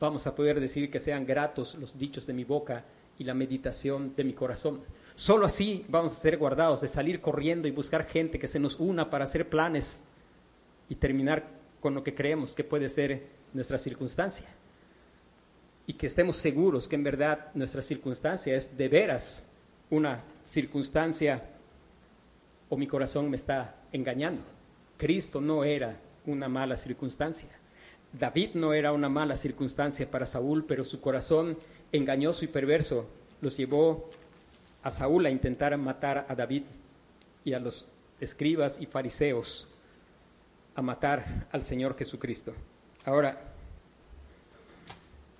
[0.00, 2.84] vamos a poder decir que sean gratos los dichos de mi boca
[3.18, 4.80] y la meditación de mi corazón.
[5.14, 8.78] Solo así vamos a ser guardados de salir corriendo y buscar gente que se nos
[8.78, 10.04] una para hacer planes
[10.88, 11.44] y terminar
[11.80, 14.46] con lo que creemos que puede ser nuestra circunstancia.
[15.86, 19.46] Y que estemos seguros que en verdad nuestra circunstancia es de veras
[19.90, 21.42] una circunstancia
[22.68, 24.42] o mi corazón me está engañando.
[24.96, 27.48] Cristo no era una mala circunstancia.
[28.12, 31.58] David no era una mala circunstancia para Saúl, pero su corazón
[31.92, 33.06] engañoso y perverso
[33.40, 34.10] los llevó
[34.82, 36.62] a Saúl a intentar matar a David
[37.44, 37.88] y a los
[38.20, 39.68] escribas y fariseos
[40.74, 42.54] a matar al Señor Jesucristo.
[43.04, 43.54] Ahora,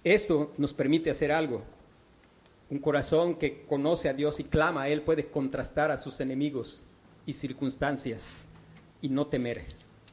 [0.05, 1.63] esto nos permite hacer algo.
[2.71, 6.83] Un corazón que conoce a Dios y clama a Él puede contrastar a sus enemigos
[7.25, 8.49] y circunstancias
[9.01, 9.65] y no temer.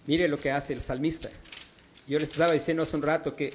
[0.08, 1.30] Mire lo que hace el salmista.
[2.08, 3.54] Yo les estaba diciendo hace un rato que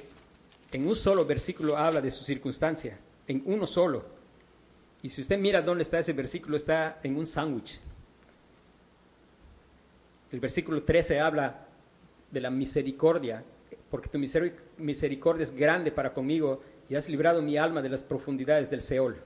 [0.71, 4.03] en un solo versículo habla de su circunstancia, en uno solo.
[5.01, 7.79] Y si usted mira dónde está ese versículo, está en un sándwich.
[10.31, 11.65] El versículo 13 habla
[12.29, 13.43] de la misericordia,
[13.89, 18.69] porque tu misericordia es grande para conmigo y has librado mi alma de las profundidades
[18.69, 19.17] del Seol.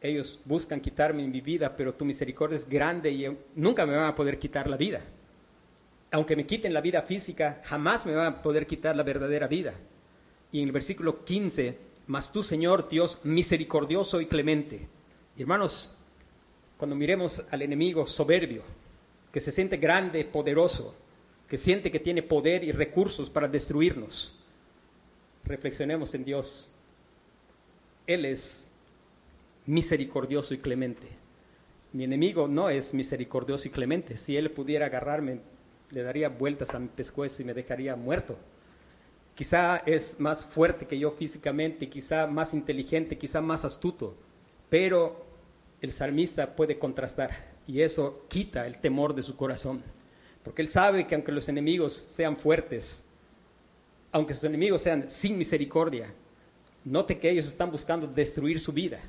[0.00, 4.14] Ellos buscan quitarme mi vida, pero tu misericordia es grande y nunca me van a
[4.14, 5.00] poder quitar la vida.
[6.12, 9.74] Aunque me quiten la vida física, jamás me van a poder quitar la verdadera vida.
[10.52, 14.88] Y en el versículo 15, mas tú, Señor Dios, misericordioso y clemente.
[15.38, 15.90] hermanos,
[16.76, 18.62] cuando miremos al enemigo soberbio,
[19.32, 20.94] que se siente grande, poderoso,
[21.48, 24.38] que siente que tiene poder y recursos para destruirnos,
[25.44, 26.72] reflexionemos en Dios.
[28.06, 28.70] Él es
[29.64, 31.06] misericordioso y clemente.
[31.94, 34.16] Mi enemigo no es misericordioso y clemente.
[34.16, 35.40] Si él pudiera agarrarme,
[35.92, 38.36] le daría vueltas a mi pescuezo y me dejaría muerto.
[39.34, 44.14] Quizá es más fuerte que yo físicamente, quizá más inteligente, quizá más astuto,
[44.68, 45.24] pero
[45.80, 49.82] el salmista puede contrastar y eso quita el temor de su corazón,
[50.42, 53.04] porque él sabe que aunque los enemigos sean fuertes,
[54.10, 56.12] aunque sus enemigos sean sin misericordia,
[56.84, 59.00] note que ellos están buscando destruir su vida.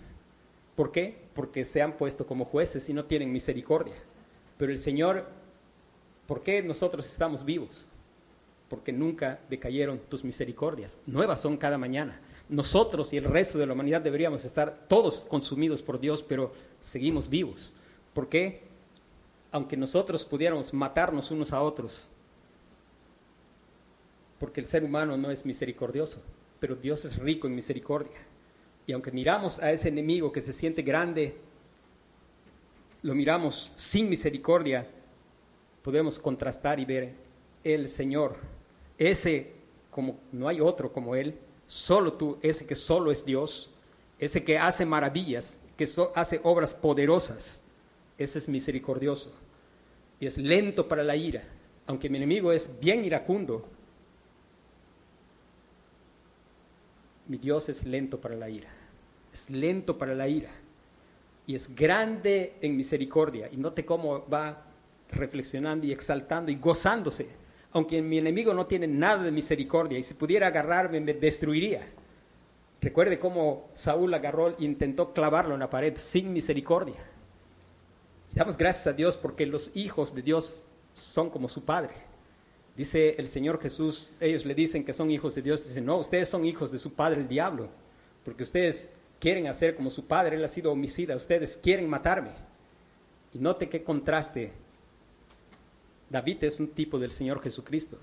[0.75, 1.17] ¿Por qué?
[1.33, 3.95] Porque se han puesto como jueces y no tienen misericordia.
[4.57, 5.27] Pero el Señor,
[6.27, 7.87] ¿por qué nosotros estamos vivos?
[8.69, 10.97] Porque nunca decayeron tus misericordias.
[11.05, 12.19] Nuevas son cada mañana.
[12.49, 17.29] Nosotros y el resto de la humanidad deberíamos estar todos consumidos por Dios, pero seguimos
[17.29, 17.73] vivos.
[18.13, 18.63] ¿Por qué?
[19.51, 22.09] Aunque nosotros pudiéramos matarnos unos a otros,
[24.39, 26.21] porque el ser humano no es misericordioso,
[26.59, 28.17] pero Dios es rico en misericordia.
[28.85, 31.37] Y aunque miramos a ese enemigo que se siente grande,
[33.01, 34.87] lo miramos sin misericordia,
[35.83, 37.13] podemos contrastar y ver
[37.63, 38.37] el Señor,
[38.97, 39.51] ese
[39.91, 43.71] como no hay otro como Él, solo tú, ese que solo es Dios,
[44.17, 47.61] ese que hace maravillas, que hace obras poderosas,
[48.17, 49.31] ese es misericordioso
[50.19, 51.43] y es lento para la ira.
[51.85, 53.67] Aunque mi enemigo es bien iracundo,
[57.27, 58.69] mi Dios es lento para la ira,
[59.33, 60.51] es lento para la ira
[61.45, 63.49] y es grande en misericordia.
[63.51, 64.65] Y note cómo va
[65.15, 67.27] reflexionando y exaltando y gozándose,
[67.71, 71.81] aunque mi enemigo no tiene nada de misericordia y si pudiera agarrarme me destruiría.
[72.81, 76.97] Recuerde cómo Saúl agarró e intentó clavarlo en la pared sin misericordia.
[78.33, 81.93] Damos gracias a Dios porque los hijos de Dios son como su padre.
[82.75, 86.27] Dice el Señor Jesús, ellos le dicen que son hijos de Dios, dicen, no, ustedes
[86.27, 87.69] son hijos de su padre el diablo,
[88.25, 92.31] porque ustedes quieren hacer como su padre, él ha sido homicida, ustedes quieren matarme.
[93.33, 94.51] Y note qué contraste
[96.13, 97.97] David es un tipo del Señor Jesucristo.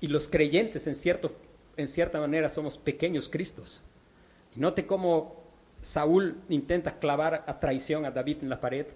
[0.00, 1.30] Y los creyentes, en, cierto,
[1.76, 3.82] en cierta manera, somos pequeños Cristos.
[4.56, 5.36] Y note cómo
[5.82, 8.86] Saúl intenta clavar a traición a David en la pared,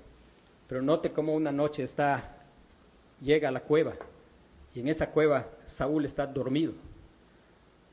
[0.67, 2.39] pero note cómo una noche está,
[3.21, 3.93] llega a la cueva,
[4.75, 6.73] y en esa cueva Saúl está dormido.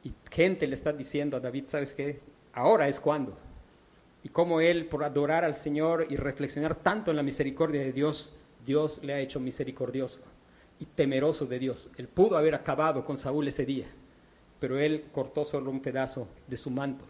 [0.05, 2.21] Y gente le está diciendo a David, ¿sabes qué?
[2.53, 3.37] Ahora es cuando.
[4.23, 8.33] Y como él, por adorar al Señor y reflexionar tanto en la misericordia de Dios,
[8.65, 10.21] Dios le ha hecho misericordioso
[10.79, 11.89] y temeroso de Dios.
[11.97, 13.87] Él pudo haber acabado con Saúl ese día,
[14.59, 17.05] pero él cortó solo un pedazo de su manto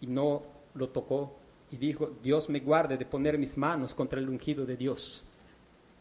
[0.00, 0.42] y no
[0.74, 1.36] lo tocó
[1.70, 5.24] y dijo, Dios me guarde de poner mis manos contra el ungido de Dios.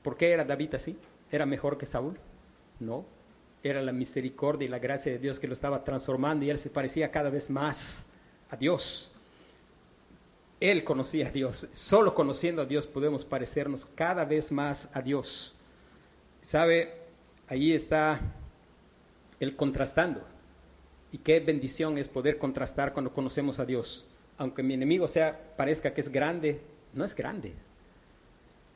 [0.03, 0.97] ¿Por qué era David así?
[1.31, 2.17] ¿Era mejor que Saúl?
[2.79, 3.05] No,
[3.63, 6.69] era la misericordia y la gracia de Dios que lo estaba transformando y él se
[6.69, 8.05] parecía cada vez más
[8.49, 9.13] a Dios.
[10.59, 11.67] Él conocía a Dios.
[11.73, 15.55] Solo conociendo a Dios podemos parecernos cada vez más a Dios.
[16.43, 16.93] ¿Sabe?
[17.47, 18.19] Ahí está
[19.39, 20.21] el contrastando.
[21.11, 24.07] Y qué bendición es poder contrastar cuando conocemos a Dios.
[24.37, 26.61] Aunque mi enemigo sea, parezca que es grande,
[26.93, 27.53] no es grande.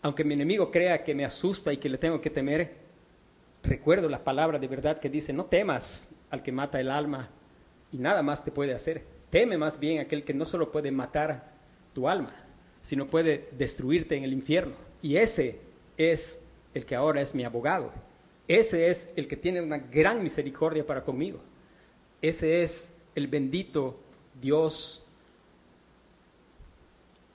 [0.02, 2.76] Aunque mi enemigo crea que me asusta y que le tengo que temer,
[3.64, 7.30] recuerdo la palabra de verdad que dice, no temas al que mata el alma
[7.92, 9.04] y nada más te puede hacer.
[9.30, 11.52] Teme más bien aquel que no solo puede matar
[11.94, 12.34] tu alma,
[12.82, 14.76] sino puede destruirte en el infierno.
[15.02, 15.60] Y ese
[15.98, 16.42] es
[16.78, 17.92] el que ahora es mi abogado.
[18.48, 21.40] Ese es el que tiene una gran misericordia para conmigo.
[22.22, 24.00] Ese es el bendito
[24.40, 25.04] Dios,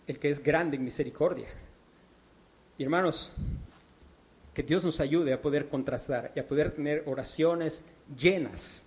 [0.07, 1.49] el que es grande en misericordia.
[2.79, 3.33] Y hermanos,
[4.55, 7.85] que Dios nos ayude a poder contrastar y a poder tener oraciones
[8.17, 8.87] llenas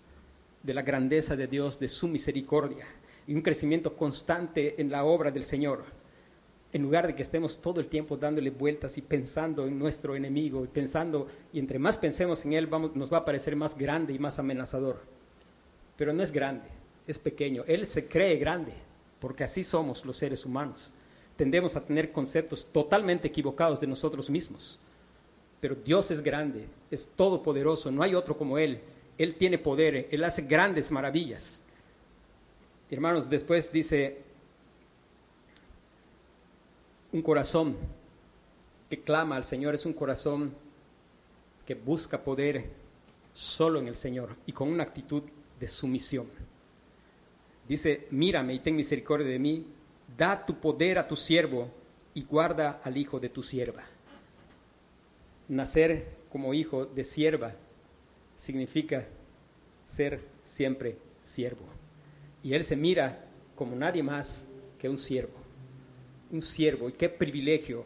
[0.63, 2.85] de la grandeza de Dios, de su misericordia
[3.27, 5.83] y un crecimiento constante en la obra del Señor,
[6.75, 10.65] en lugar de que estemos todo el tiempo dándole vueltas y pensando en nuestro enemigo
[10.65, 14.11] y pensando, y entre más pensemos en él, vamos, nos va a parecer más grande
[14.11, 14.99] y más amenazador.
[15.95, 16.67] Pero no es grande,
[17.07, 17.63] es pequeño.
[17.65, 18.73] Él se cree grande,
[19.21, 20.93] porque así somos los seres humanos.
[21.37, 24.77] Tendemos a tener conceptos totalmente equivocados de nosotros mismos.
[25.61, 28.81] Pero Dios es grande, es todopoderoso, no hay otro como Él.
[29.17, 31.61] Él tiene poder, Él hace grandes maravillas.
[32.91, 34.24] Hermanos, después dice,
[37.15, 37.77] un corazón
[38.89, 40.53] que clama al Señor es un corazón
[41.65, 42.65] que busca poder
[43.31, 45.23] solo en el Señor y con una actitud
[45.57, 46.27] de sumisión.
[47.69, 49.65] Dice, mírame y ten misericordia de mí,
[50.17, 51.71] da tu poder a tu siervo
[52.13, 53.83] y guarda al hijo de tu sierva.
[55.47, 57.53] Nacer como hijo de sierva
[58.35, 59.07] significa
[59.85, 61.65] ser siempre siervo.
[62.43, 64.45] Y él se mira como nadie más
[64.77, 65.44] que un siervo.
[66.31, 66.89] Un siervo.
[66.89, 67.85] Y qué privilegio.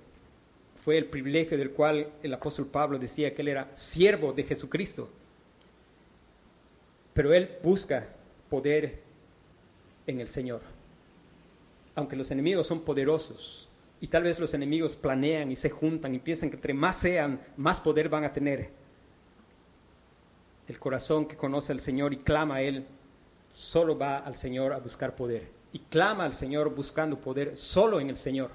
[0.83, 5.09] Fue el privilegio del cual el apóstol Pablo decía que él era siervo de Jesucristo.
[7.13, 8.07] Pero él busca
[8.49, 9.01] poder
[10.07, 10.61] en el Señor.
[11.95, 13.67] Aunque los enemigos son poderosos
[13.99, 17.41] y tal vez los enemigos planean y se juntan y piensan que entre más sean,
[17.57, 18.69] más poder van a tener.
[20.67, 22.85] El corazón que conoce al Señor y clama a Él
[23.51, 28.09] solo va al Señor a buscar poder y clama al Señor buscando poder solo en
[28.09, 28.49] el Señor.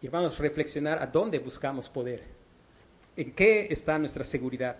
[0.00, 2.22] Y vamos a reflexionar a dónde buscamos poder.
[3.16, 4.76] ¿En qué está nuestra seguridad?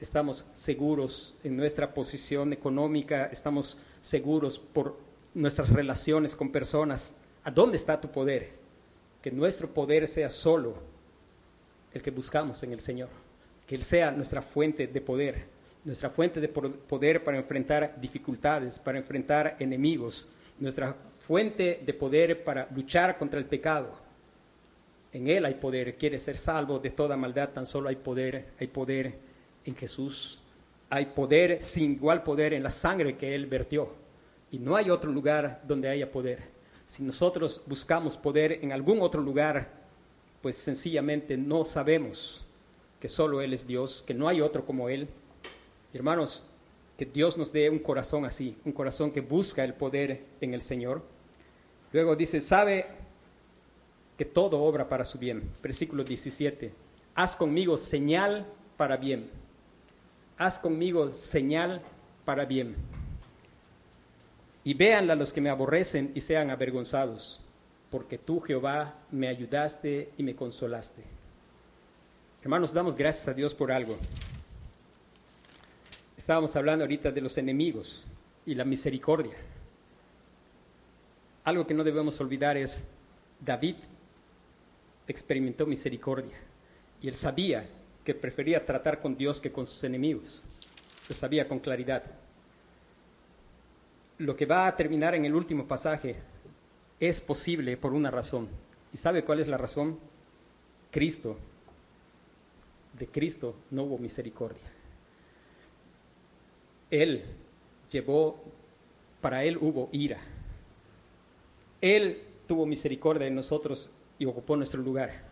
[0.00, 4.98] Estamos seguros en nuestra posición económica, estamos seguros por
[5.34, 7.14] nuestras relaciones con personas.
[7.44, 8.50] ¿A dónde está tu poder?
[9.22, 10.74] Que nuestro poder sea solo
[11.92, 13.08] el que buscamos en el Señor,
[13.66, 15.53] que Él sea nuestra fuente de poder
[15.84, 20.28] nuestra fuente de poder para enfrentar dificultades, para enfrentar enemigos,
[20.58, 23.90] nuestra fuente de poder para luchar contra el pecado.
[25.12, 28.66] En Él hay poder, quiere ser salvo de toda maldad, tan solo hay poder, hay
[28.66, 29.14] poder
[29.64, 30.42] en Jesús.
[30.90, 33.88] Hay poder sin igual poder en la sangre que Él vertió.
[34.50, 36.40] Y no hay otro lugar donde haya poder.
[36.86, 39.70] Si nosotros buscamos poder en algún otro lugar,
[40.42, 42.46] pues sencillamente no sabemos
[43.00, 45.08] que solo Él es Dios, que no hay otro como Él
[45.94, 46.44] Hermanos,
[46.98, 50.60] que Dios nos dé un corazón así, un corazón que busca el poder en el
[50.60, 51.02] Señor.
[51.92, 52.86] Luego dice, sabe
[54.18, 55.48] que todo obra para su bien.
[55.62, 56.72] Versículo 17,
[57.14, 58.44] haz conmigo señal
[58.76, 59.30] para bien.
[60.36, 61.80] Haz conmigo señal
[62.24, 62.74] para bien.
[64.64, 67.40] Y véanla los que me aborrecen y sean avergonzados,
[67.90, 71.02] porque tú, Jehová, me ayudaste y me consolaste.
[72.42, 73.96] Hermanos, damos gracias a Dios por algo.
[76.24, 78.06] Estábamos hablando ahorita de los enemigos
[78.46, 79.34] y la misericordia.
[81.44, 82.82] Algo que no debemos olvidar es,
[83.38, 83.74] David
[85.06, 86.34] experimentó misericordia
[87.02, 87.68] y él sabía
[88.06, 90.42] que prefería tratar con Dios que con sus enemigos.
[91.10, 92.02] Lo sabía con claridad.
[94.16, 96.16] Lo que va a terminar en el último pasaje
[97.00, 98.48] es posible por una razón.
[98.94, 99.98] ¿Y sabe cuál es la razón?
[100.90, 101.36] Cristo.
[102.98, 104.73] De Cristo no hubo misericordia.
[107.02, 107.24] Él
[107.90, 108.40] llevó,
[109.20, 110.20] para Él hubo ira.
[111.80, 115.24] Él tuvo misericordia de nosotros y ocupó nuestro lugar.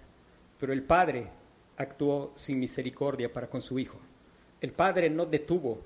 [0.59, 1.29] Pero el Padre
[1.77, 3.99] actuó sin misericordia para con su Hijo.
[4.61, 5.79] El Padre no detuvo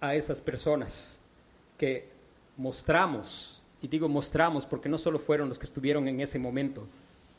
[0.00, 1.20] a esas personas
[1.76, 2.08] que
[2.56, 6.88] mostramos, y digo mostramos porque no solo fueron los que estuvieron en ese momento,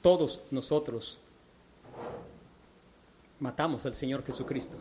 [0.02, 1.20] todos nosotros
[3.40, 4.78] matamos al Señor Jesucristo.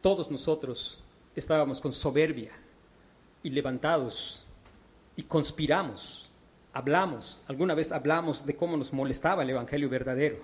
[0.00, 1.02] Todos nosotros
[1.38, 2.52] estábamos con soberbia
[3.42, 4.46] y levantados
[5.16, 6.32] y conspiramos,
[6.72, 10.38] hablamos, alguna vez hablamos de cómo nos molestaba el Evangelio verdadero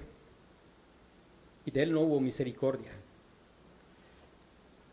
[1.64, 2.92] y de él no hubo misericordia.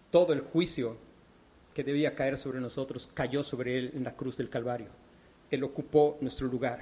[0.09, 0.97] Todo el juicio
[1.73, 4.89] que debía caer sobre nosotros cayó sobre él en la cruz del Calvario.
[5.49, 6.81] Él ocupó nuestro lugar.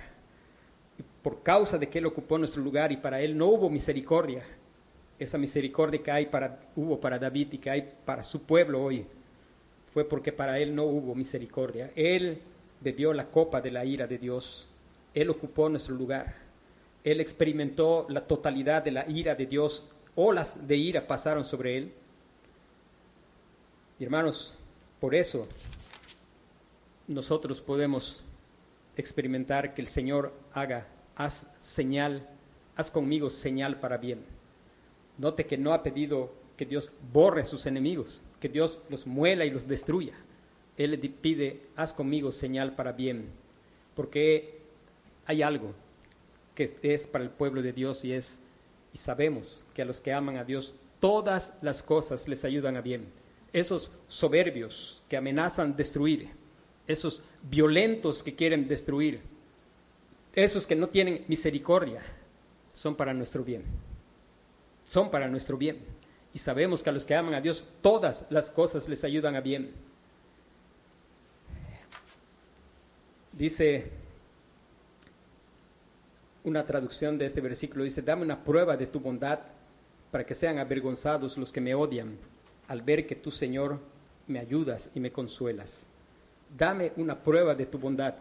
[0.97, 4.43] Y por causa de que él ocupó nuestro lugar y para él no hubo misericordia,
[5.19, 9.05] esa misericordia que hay para, hubo para David y que hay para su pueblo hoy,
[9.85, 11.91] fue porque para él no hubo misericordia.
[11.95, 12.41] Él
[12.79, 14.69] bebió la copa de la ira de Dios.
[15.13, 16.35] Él ocupó nuestro lugar.
[17.03, 19.89] Él experimentó la totalidad de la ira de Dios.
[20.15, 21.93] Olas de ira pasaron sobre él.
[23.99, 24.55] Y hermanos,
[24.99, 25.47] por eso
[27.07, 28.23] nosotros podemos
[28.95, 32.27] experimentar que el Señor haga, haz señal,
[32.75, 34.38] haz conmigo señal para bien.
[35.19, 39.45] Note que no ha pedido que Dios borre a sus enemigos, que Dios los muela
[39.45, 40.13] y los destruya.
[40.77, 43.27] Él le pide, haz conmigo señal para bien,
[43.95, 44.59] porque
[45.25, 45.73] hay algo
[46.55, 48.41] que es para el pueblo de Dios y es,
[48.93, 52.81] y sabemos que a los que aman a Dios todas las cosas les ayudan a
[52.81, 53.07] bien.
[53.51, 56.29] Esos soberbios que amenazan destruir,
[56.87, 59.21] esos violentos que quieren destruir,
[60.33, 62.01] esos que no tienen misericordia,
[62.73, 63.63] son para nuestro bien.
[64.89, 65.77] Son para nuestro bien.
[66.33, 69.41] Y sabemos que a los que aman a Dios todas las cosas les ayudan a
[69.41, 69.71] bien.
[73.31, 73.91] Dice
[76.43, 79.39] una traducción de este versículo dice, dame una prueba de tu bondad
[80.09, 82.17] para que sean avergonzados los que me odian
[82.67, 83.79] al ver que tú, Señor,
[84.25, 85.85] me ayudas y me consuelas.
[86.57, 88.15] Dame una prueba de tu bondad.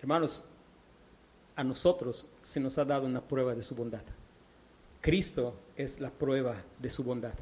[0.00, 0.42] Hermanos,
[1.54, 4.02] a nosotros se nos ha dado una prueba de su bondad.
[5.02, 7.34] Cristo es la prueba de su bondad.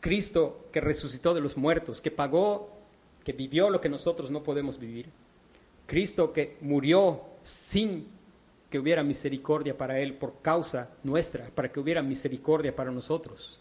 [0.00, 2.76] Cristo que resucitó de los muertos, que pagó,
[3.24, 5.06] que vivió lo que nosotros no podemos vivir.
[5.86, 8.08] Cristo que murió sin
[8.70, 13.60] que hubiera misericordia para Él por causa nuestra, para que hubiera misericordia para nosotros.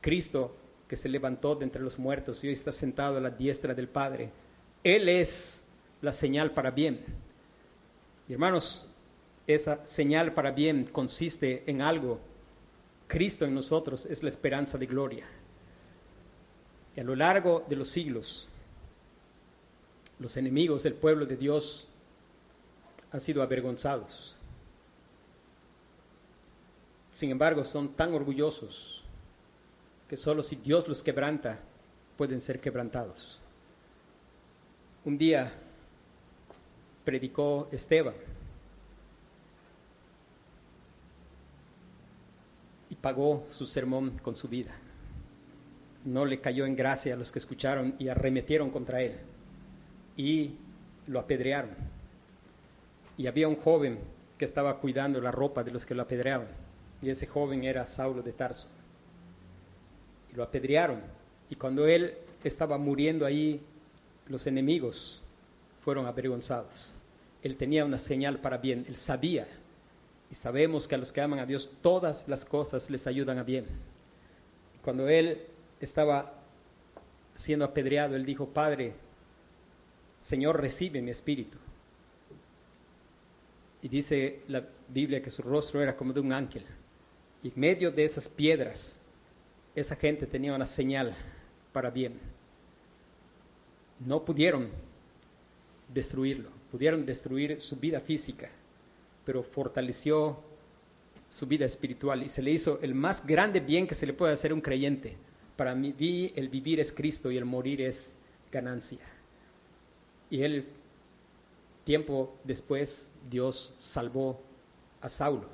[0.00, 0.56] Cristo
[0.88, 3.88] que se levantó de entre los muertos y hoy está sentado a la diestra del
[3.88, 4.30] Padre.
[4.82, 5.64] Él es
[6.00, 7.00] la señal para bien.
[8.28, 8.88] Hermanos,
[9.46, 12.18] esa señal para bien consiste en algo.
[13.06, 15.26] Cristo en nosotros es la esperanza de gloria.
[16.96, 18.48] Y a lo largo de los siglos,
[20.18, 21.88] los enemigos del pueblo de Dios
[23.12, 24.36] han sido avergonzados.
[27.12, 29.04] Sin embargo, son tan orgullosos
[30.08, 31.60] que solo si Dios los quebranta
[32.16, 33.40] pueden ser quebrantados.
[35.04, 35.52] Un día
[37.04, 38.14] predicó Esteban
[43.04, 44.70] pagó su sermón con su vida.
[46.06, 49.12] No le cayó en gracia a los que escucharon y arremetieron contra él
[50.16, 50.54] y
[51.06, 51.68] lo apedrearon
[53.18, 53.98] y había un joven
[54.38, 56.48] que estaba cuidando la ropa de los que lo apedreaban.
[57.02, 58.68] Y ese joven era Saulo de Tarso.
[60.32, 61.00] Y lo apedrearon.
[61.50, 63.60] Y cuando él estaba muriendo ahí,
[64.28, 65.22] los enemigos
[65.84, 66.94] fueron avergonzados.
[67.42, 69.46] Él tenía una señal para bien, él sabía.
[70.34, 73.44] Y sabemos que a los que aman a Dios todas las cosas les ayudan a
[73.44, 73.66] bien.
[74.82, 75.46] Cuando él
[75.78, 76.42] estaba
[77.36, 78.94] siendo apedreado, él dijo, Padre,
[80.18, 81.56] Señor, recibe mi espíritu.
[83.80, 86.64] Y dice la Biblia que su rostro era como de un ángel.
[87.40, 88.98] Y en medio de esas piedras,
[89.76, 91.14] esa gente tenía una señal
[91.72, 92.18] para bien.
[94.04, 94.68] No pudieron
[95.92, 98.50] destruirlo, pudieron destruir su vida física,
[99.24, 100.38] pero fortaleció
[101.30, 104.32] su vida espiritual y se le hizo el más grande bien que se le puede
[104.32, 105.16] hacer a un creyente.
[105.56, 108.16] Para mí el vivir es Cristo y el morir es
[108.50, 109.00] ganancia.
[110.30, 110.66] Y él
[111.84, 114.40] Tiempo después Dios salvó
[115.02, 115.48] a Saulo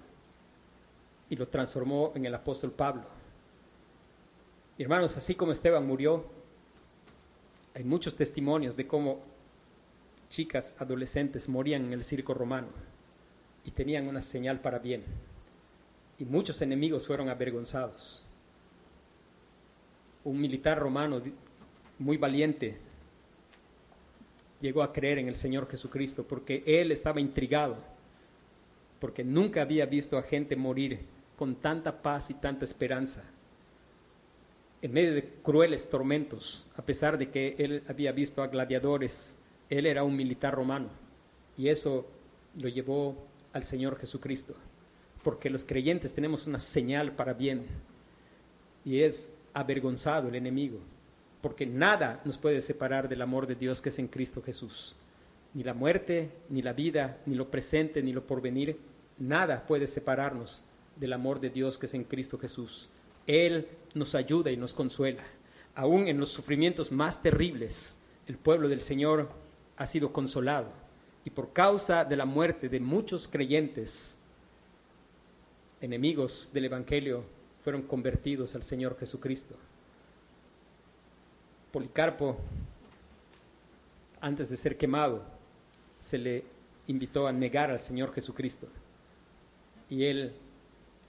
[1.29, 3.03] y lo transformó en el apóstol Pablo.
[4.79, 6.25] Hermanos, así como Esteban murió,
[7.75, 9.21] hay muchos testimonios de cómo
[10.29, 12.69] chicas adolescentes morían en el circo romano
[13.65, 15.05] y tenían una señal para bien.
[16.19, 18.25] Y muchos enemigos fueron avergonzados.
[20.25, 21.23] Un militar romano
[21.99, 22.79] muy valiente
[24.61, 27.77] llegó a creer en el Señor Jesucristo porque él estaba intrigado,
[28.99, 31.01] porque nunca había visto a gente morir
[31.37, 33.25] con tanta paz y tanta esperanza
[34.83, 39.37] en medio de crueles tormentos, a pesar de que él había visto a gladiadores,
[39.69, 40.89] él era un militar romano
[41.57, 42.07] y eso
[42.57, 44.55] lo llevó al Señor Jesucristo,
[45.23, 47.67] porque los creyentes tenemos una señal para bien
[48.85, 50.79] y es avergonzado el enemigo,
[51.43, 54.97] porque nada nos puede separar del amor de Dios que es en Cristo Jesús.
[55.53, 58.79] Ni la muerte, ni la vida, ni lo presente, ni lo porvenir,
[59.19, 60.63] nada puede separarnos
[60.97, 62.91] del amor de Dios que es en Cristo Jesús.
[63.27, 65.25] Él nos ayuda y nos consuela.
[65.75, 69.31] Aún en los sufrimientos más terribles, el pueblo del Señor
[69.77, 70.73] ha sido consolado.
[71.25, 74.19] Y por causa de la muerte de muchos creyentes,
[75.81, 77.25] enemigos del Evangelio,
[77.63, 79.55] fueron convertidos al Señor Jesucristo.
[81.73, 82.37] Policarpo,
[84.21, 85.25] antes de ser quemado,
[86.01, 86.45] se le
[86.87, 88.67] invitó a negar al Señor Jesucristo.
[89.89, 90.33] Y él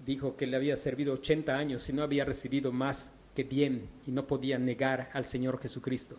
[0.05, 4.11] dijo que le había servido 80 años y no había recibido más que bien y
[4.11, 6.17] no podía negar al Señor Jesucristo.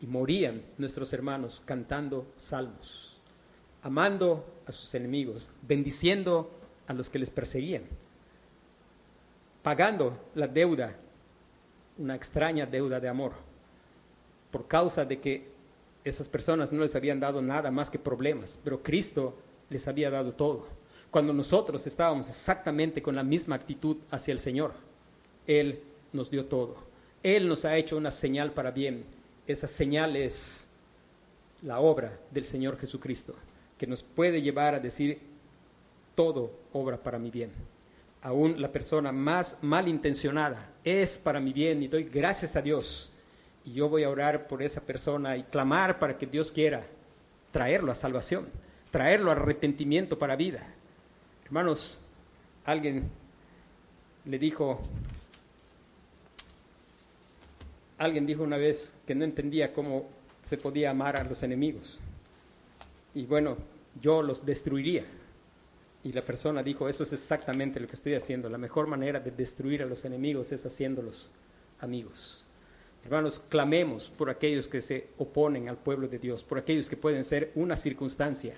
[0.00, 3.20] Y morían nuestros hermanos cantando salmos,
[3.82, 6.50] amando a sus enemigos, bendiciendo
[6.86, 7.82] a los que les perseguían,
[9.62, 10.94] pagando la deuda,
[11.98, 13.32] una extraña deuda de amor,
[14.52, 15.48] por causa de que
[16.04, 19.36] esas personas no les habían dado nada más que problemas, pero Cristo
[19.68, 20.78] les había dado todo
[21.10, 24.72] cuando nosotros estábamos exactamente con la misma actitud hacia el Señor.
[25.46, 25.80] Él
[26.12, 26.76] nos dio todo.
[27.22, 29.04] Él nos ha hecho una señal para bien.
[29.48, 30.68] Esa señal es
[31.62, 33.34] la obra del Señor Jesucristo,
[33.78, 35.20] que nos puede llevar a decir,
[36.14, 37.50] todo obra para mi bien.
[38.20, 43.10] Aún la persona más malintencionada es para mi bien y doy gracias a Dios.
[43.64, 46.86] Y yo voy a orar por esa persona y clamar para que Dios quiera
[47.50, 48.48] traerlo a salvación,
[48.90, 50.74] traerlo a arrepentimiento para vida.
[51.46, 52.02] Hermanos,
[52.66, 53.08] alguien
[54.26, 54.82] le dijo,
[57.98, 60.06] alguien dijo una vez que no entendía cómo
[60.44, 62.00] se podía amar a los enemigos.
[63.14, 63.56] Y bueno,
[64.00, 65.04] yo los destruiría.
[66.04, 68.48] Y la persona dijo, eso es exactamente lo que estoy haciendo.
[68.48, 71.32] La mejor manera de destruir a los enemigos es haciéndolos
[71.80, 72.46] amigos.
[73.04, 77.24] Hermanos, clamemos por aquellos que se oponen al pueblo de Dios, por aquellos que pueden
[77.24, 78.54] ser una circunstancia.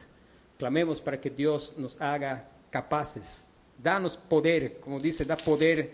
[0.58, 3.48] Clamemos para que Dios nos haga capaces.
[3.82, 5.92] Danos poder, como dice, da poder,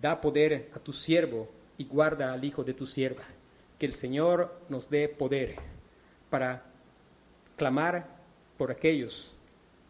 [0.00, 1.48] da poder a tu siervo
[1.82, 3.24] y guarda al hijo de tu sierva.
[3.76, 5.56] Que el Señor nos dé poder
[6.30, 6.62] para
[7.56, 8.06] clamar
[8.56, 9.34] por aquellos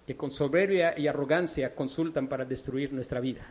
[0.07, 3.43] que con soberbia y arrogancia consultan para destruir nuestra vida.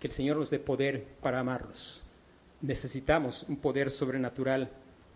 [0.00, 2.02] Que el Señor nos dé poder para amarlos.
[2.60, 4.68] Necesitamos un poder sobrenatural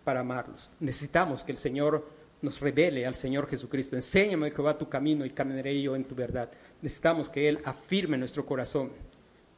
[0.05, 0.71] para amarlos.
[0.79, 2.07] Necesitamos que el Señor
[2.41, 3.97] nos revele al Señor Jesucristo.
[3.97, 6.49] Enséñame, Jehová, tu camino y caminaré yo en tu verdad.
[6.81, 8.91] Necesitamos que Él afirme nuestro corazón.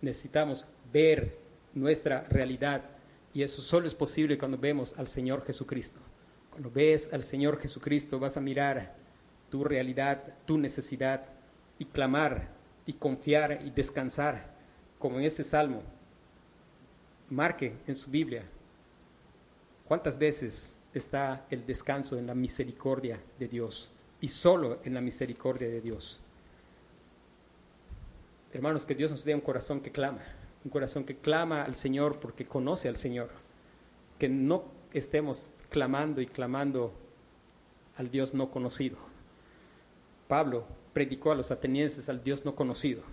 [0.02, 2.84] Necesitamos ver nuestra realidad.
[3.34, 6.00] Y eso solo es posible cuando vemos al Señor Jesucristo.
[6.50, 8.96] Cuando ves al Señor Jesucristo vas a mirar
[9.50, 11.26] tu realidad, tu necesidad
[11.78, 12.50] y clamar
[12.86, 14.54] y confiar y descansar,
[14.98, 15.84] como en este salmo.
[17.30, 18.44] Marque en su Biblia
[19.88, 23.92] cuántas veces está el descanso en la misericordia de Dios
[24.22, 26.22] y solo en la misericordia de Dios.
[28.52, 30.22] Hermanos, que Dios nos dé un corazón que clama,
[30.64, 33.30] un corazón que clama al Señor porque conoce al Señor,
[34.18, 36.94] que no estemos clamando y clamando
[37.98, 38.98] al Dios no conocido.
[40.28, 43.04] Pablo predicó a los atenienses al Dios no conocido.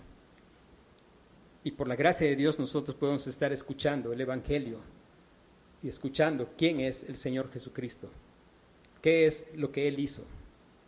[1.65, 4.79] Y por la gracia de Dios nosotros podemos estar escuchando el Evangelio
[5.83, 8.09] y escuchando quién es el Señor Jesucristo,
[9.03, 10.25] qué es lo que Él hizo.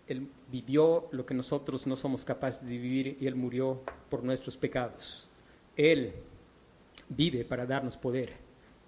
[0.07, 4.57] Él vivió lo que nosotros no somos capaces de vivir y Él murió por nuestros
[4.57, 5.29] pecados.
[5.77, 6.15] Él
[7.09, 8.33] vive para darnos poder.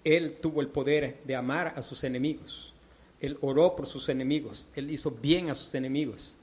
[0.05, 2.75] Él tuvo el poder de amar a sus enemigos.
[3.21, 4.71] Él oró por sus enemigos.
[4.75, 6.39] Él hizo bien a sus enemigos.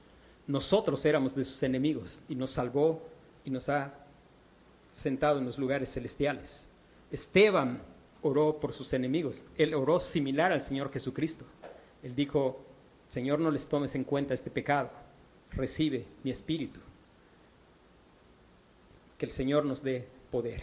[0.46, 3.02] Nosotros éramos de sus enemigos y nos salvó
[3.44, 3.94] y nos ha
[4.96, 6.68] sentado en los lugares celestiales.
[7.12, 7.82] Esteban
[8.22, 9.46] oró por sus enemigos.
[9.58, 11.46] Él oró similar al Señor Jesucristo.
[12.04, 12.60] Él dijo,
[13.10, 14.92] Señor, no les tomes en cuenta este pecado,
[15.52, 16.80] recibe mi espíritu.
[19.18, 20.62] que el Señor nos dé poder,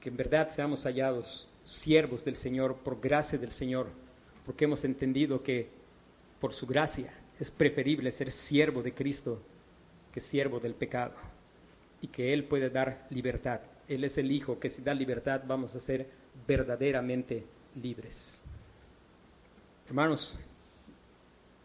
[0.00, 3.88] que en verdad seamos hallados siervos del Señor por gracia del Señor,
[4.46, 5.68] porque hemos entendido que
[6.40, 9.40] por su gracia es preferible ser siervo de Cristo
[10.12, 11.12] que siervo del pecado
[12.00, 13.60] y que Él puede dar libertad.
[13.88, 16.08] Él es el Hijo que si da libertad vamos a ser
[16.46, 17.44] verdaderamente
[17.74, 18.42] libres.
[19.86, 20.38] Hermanos,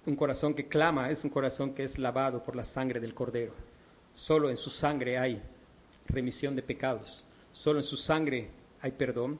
[0.06, 3.54] un corazón que clama es un corazón que es lavado por la sangre del Cordero.
[4.14, 5.42] Solo en su sangre hay
[6.08, 7.26] remisión de pecados.
[7.56, 8.50] Solo en su sangre
[8.82, 9.40] hay perdón.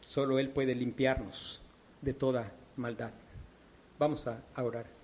[0.00, 1.62] Solo Él puede limpiarnos
[2.00, 3.12] de toda maldad.
[3.96, 5.01] Vamos a orar.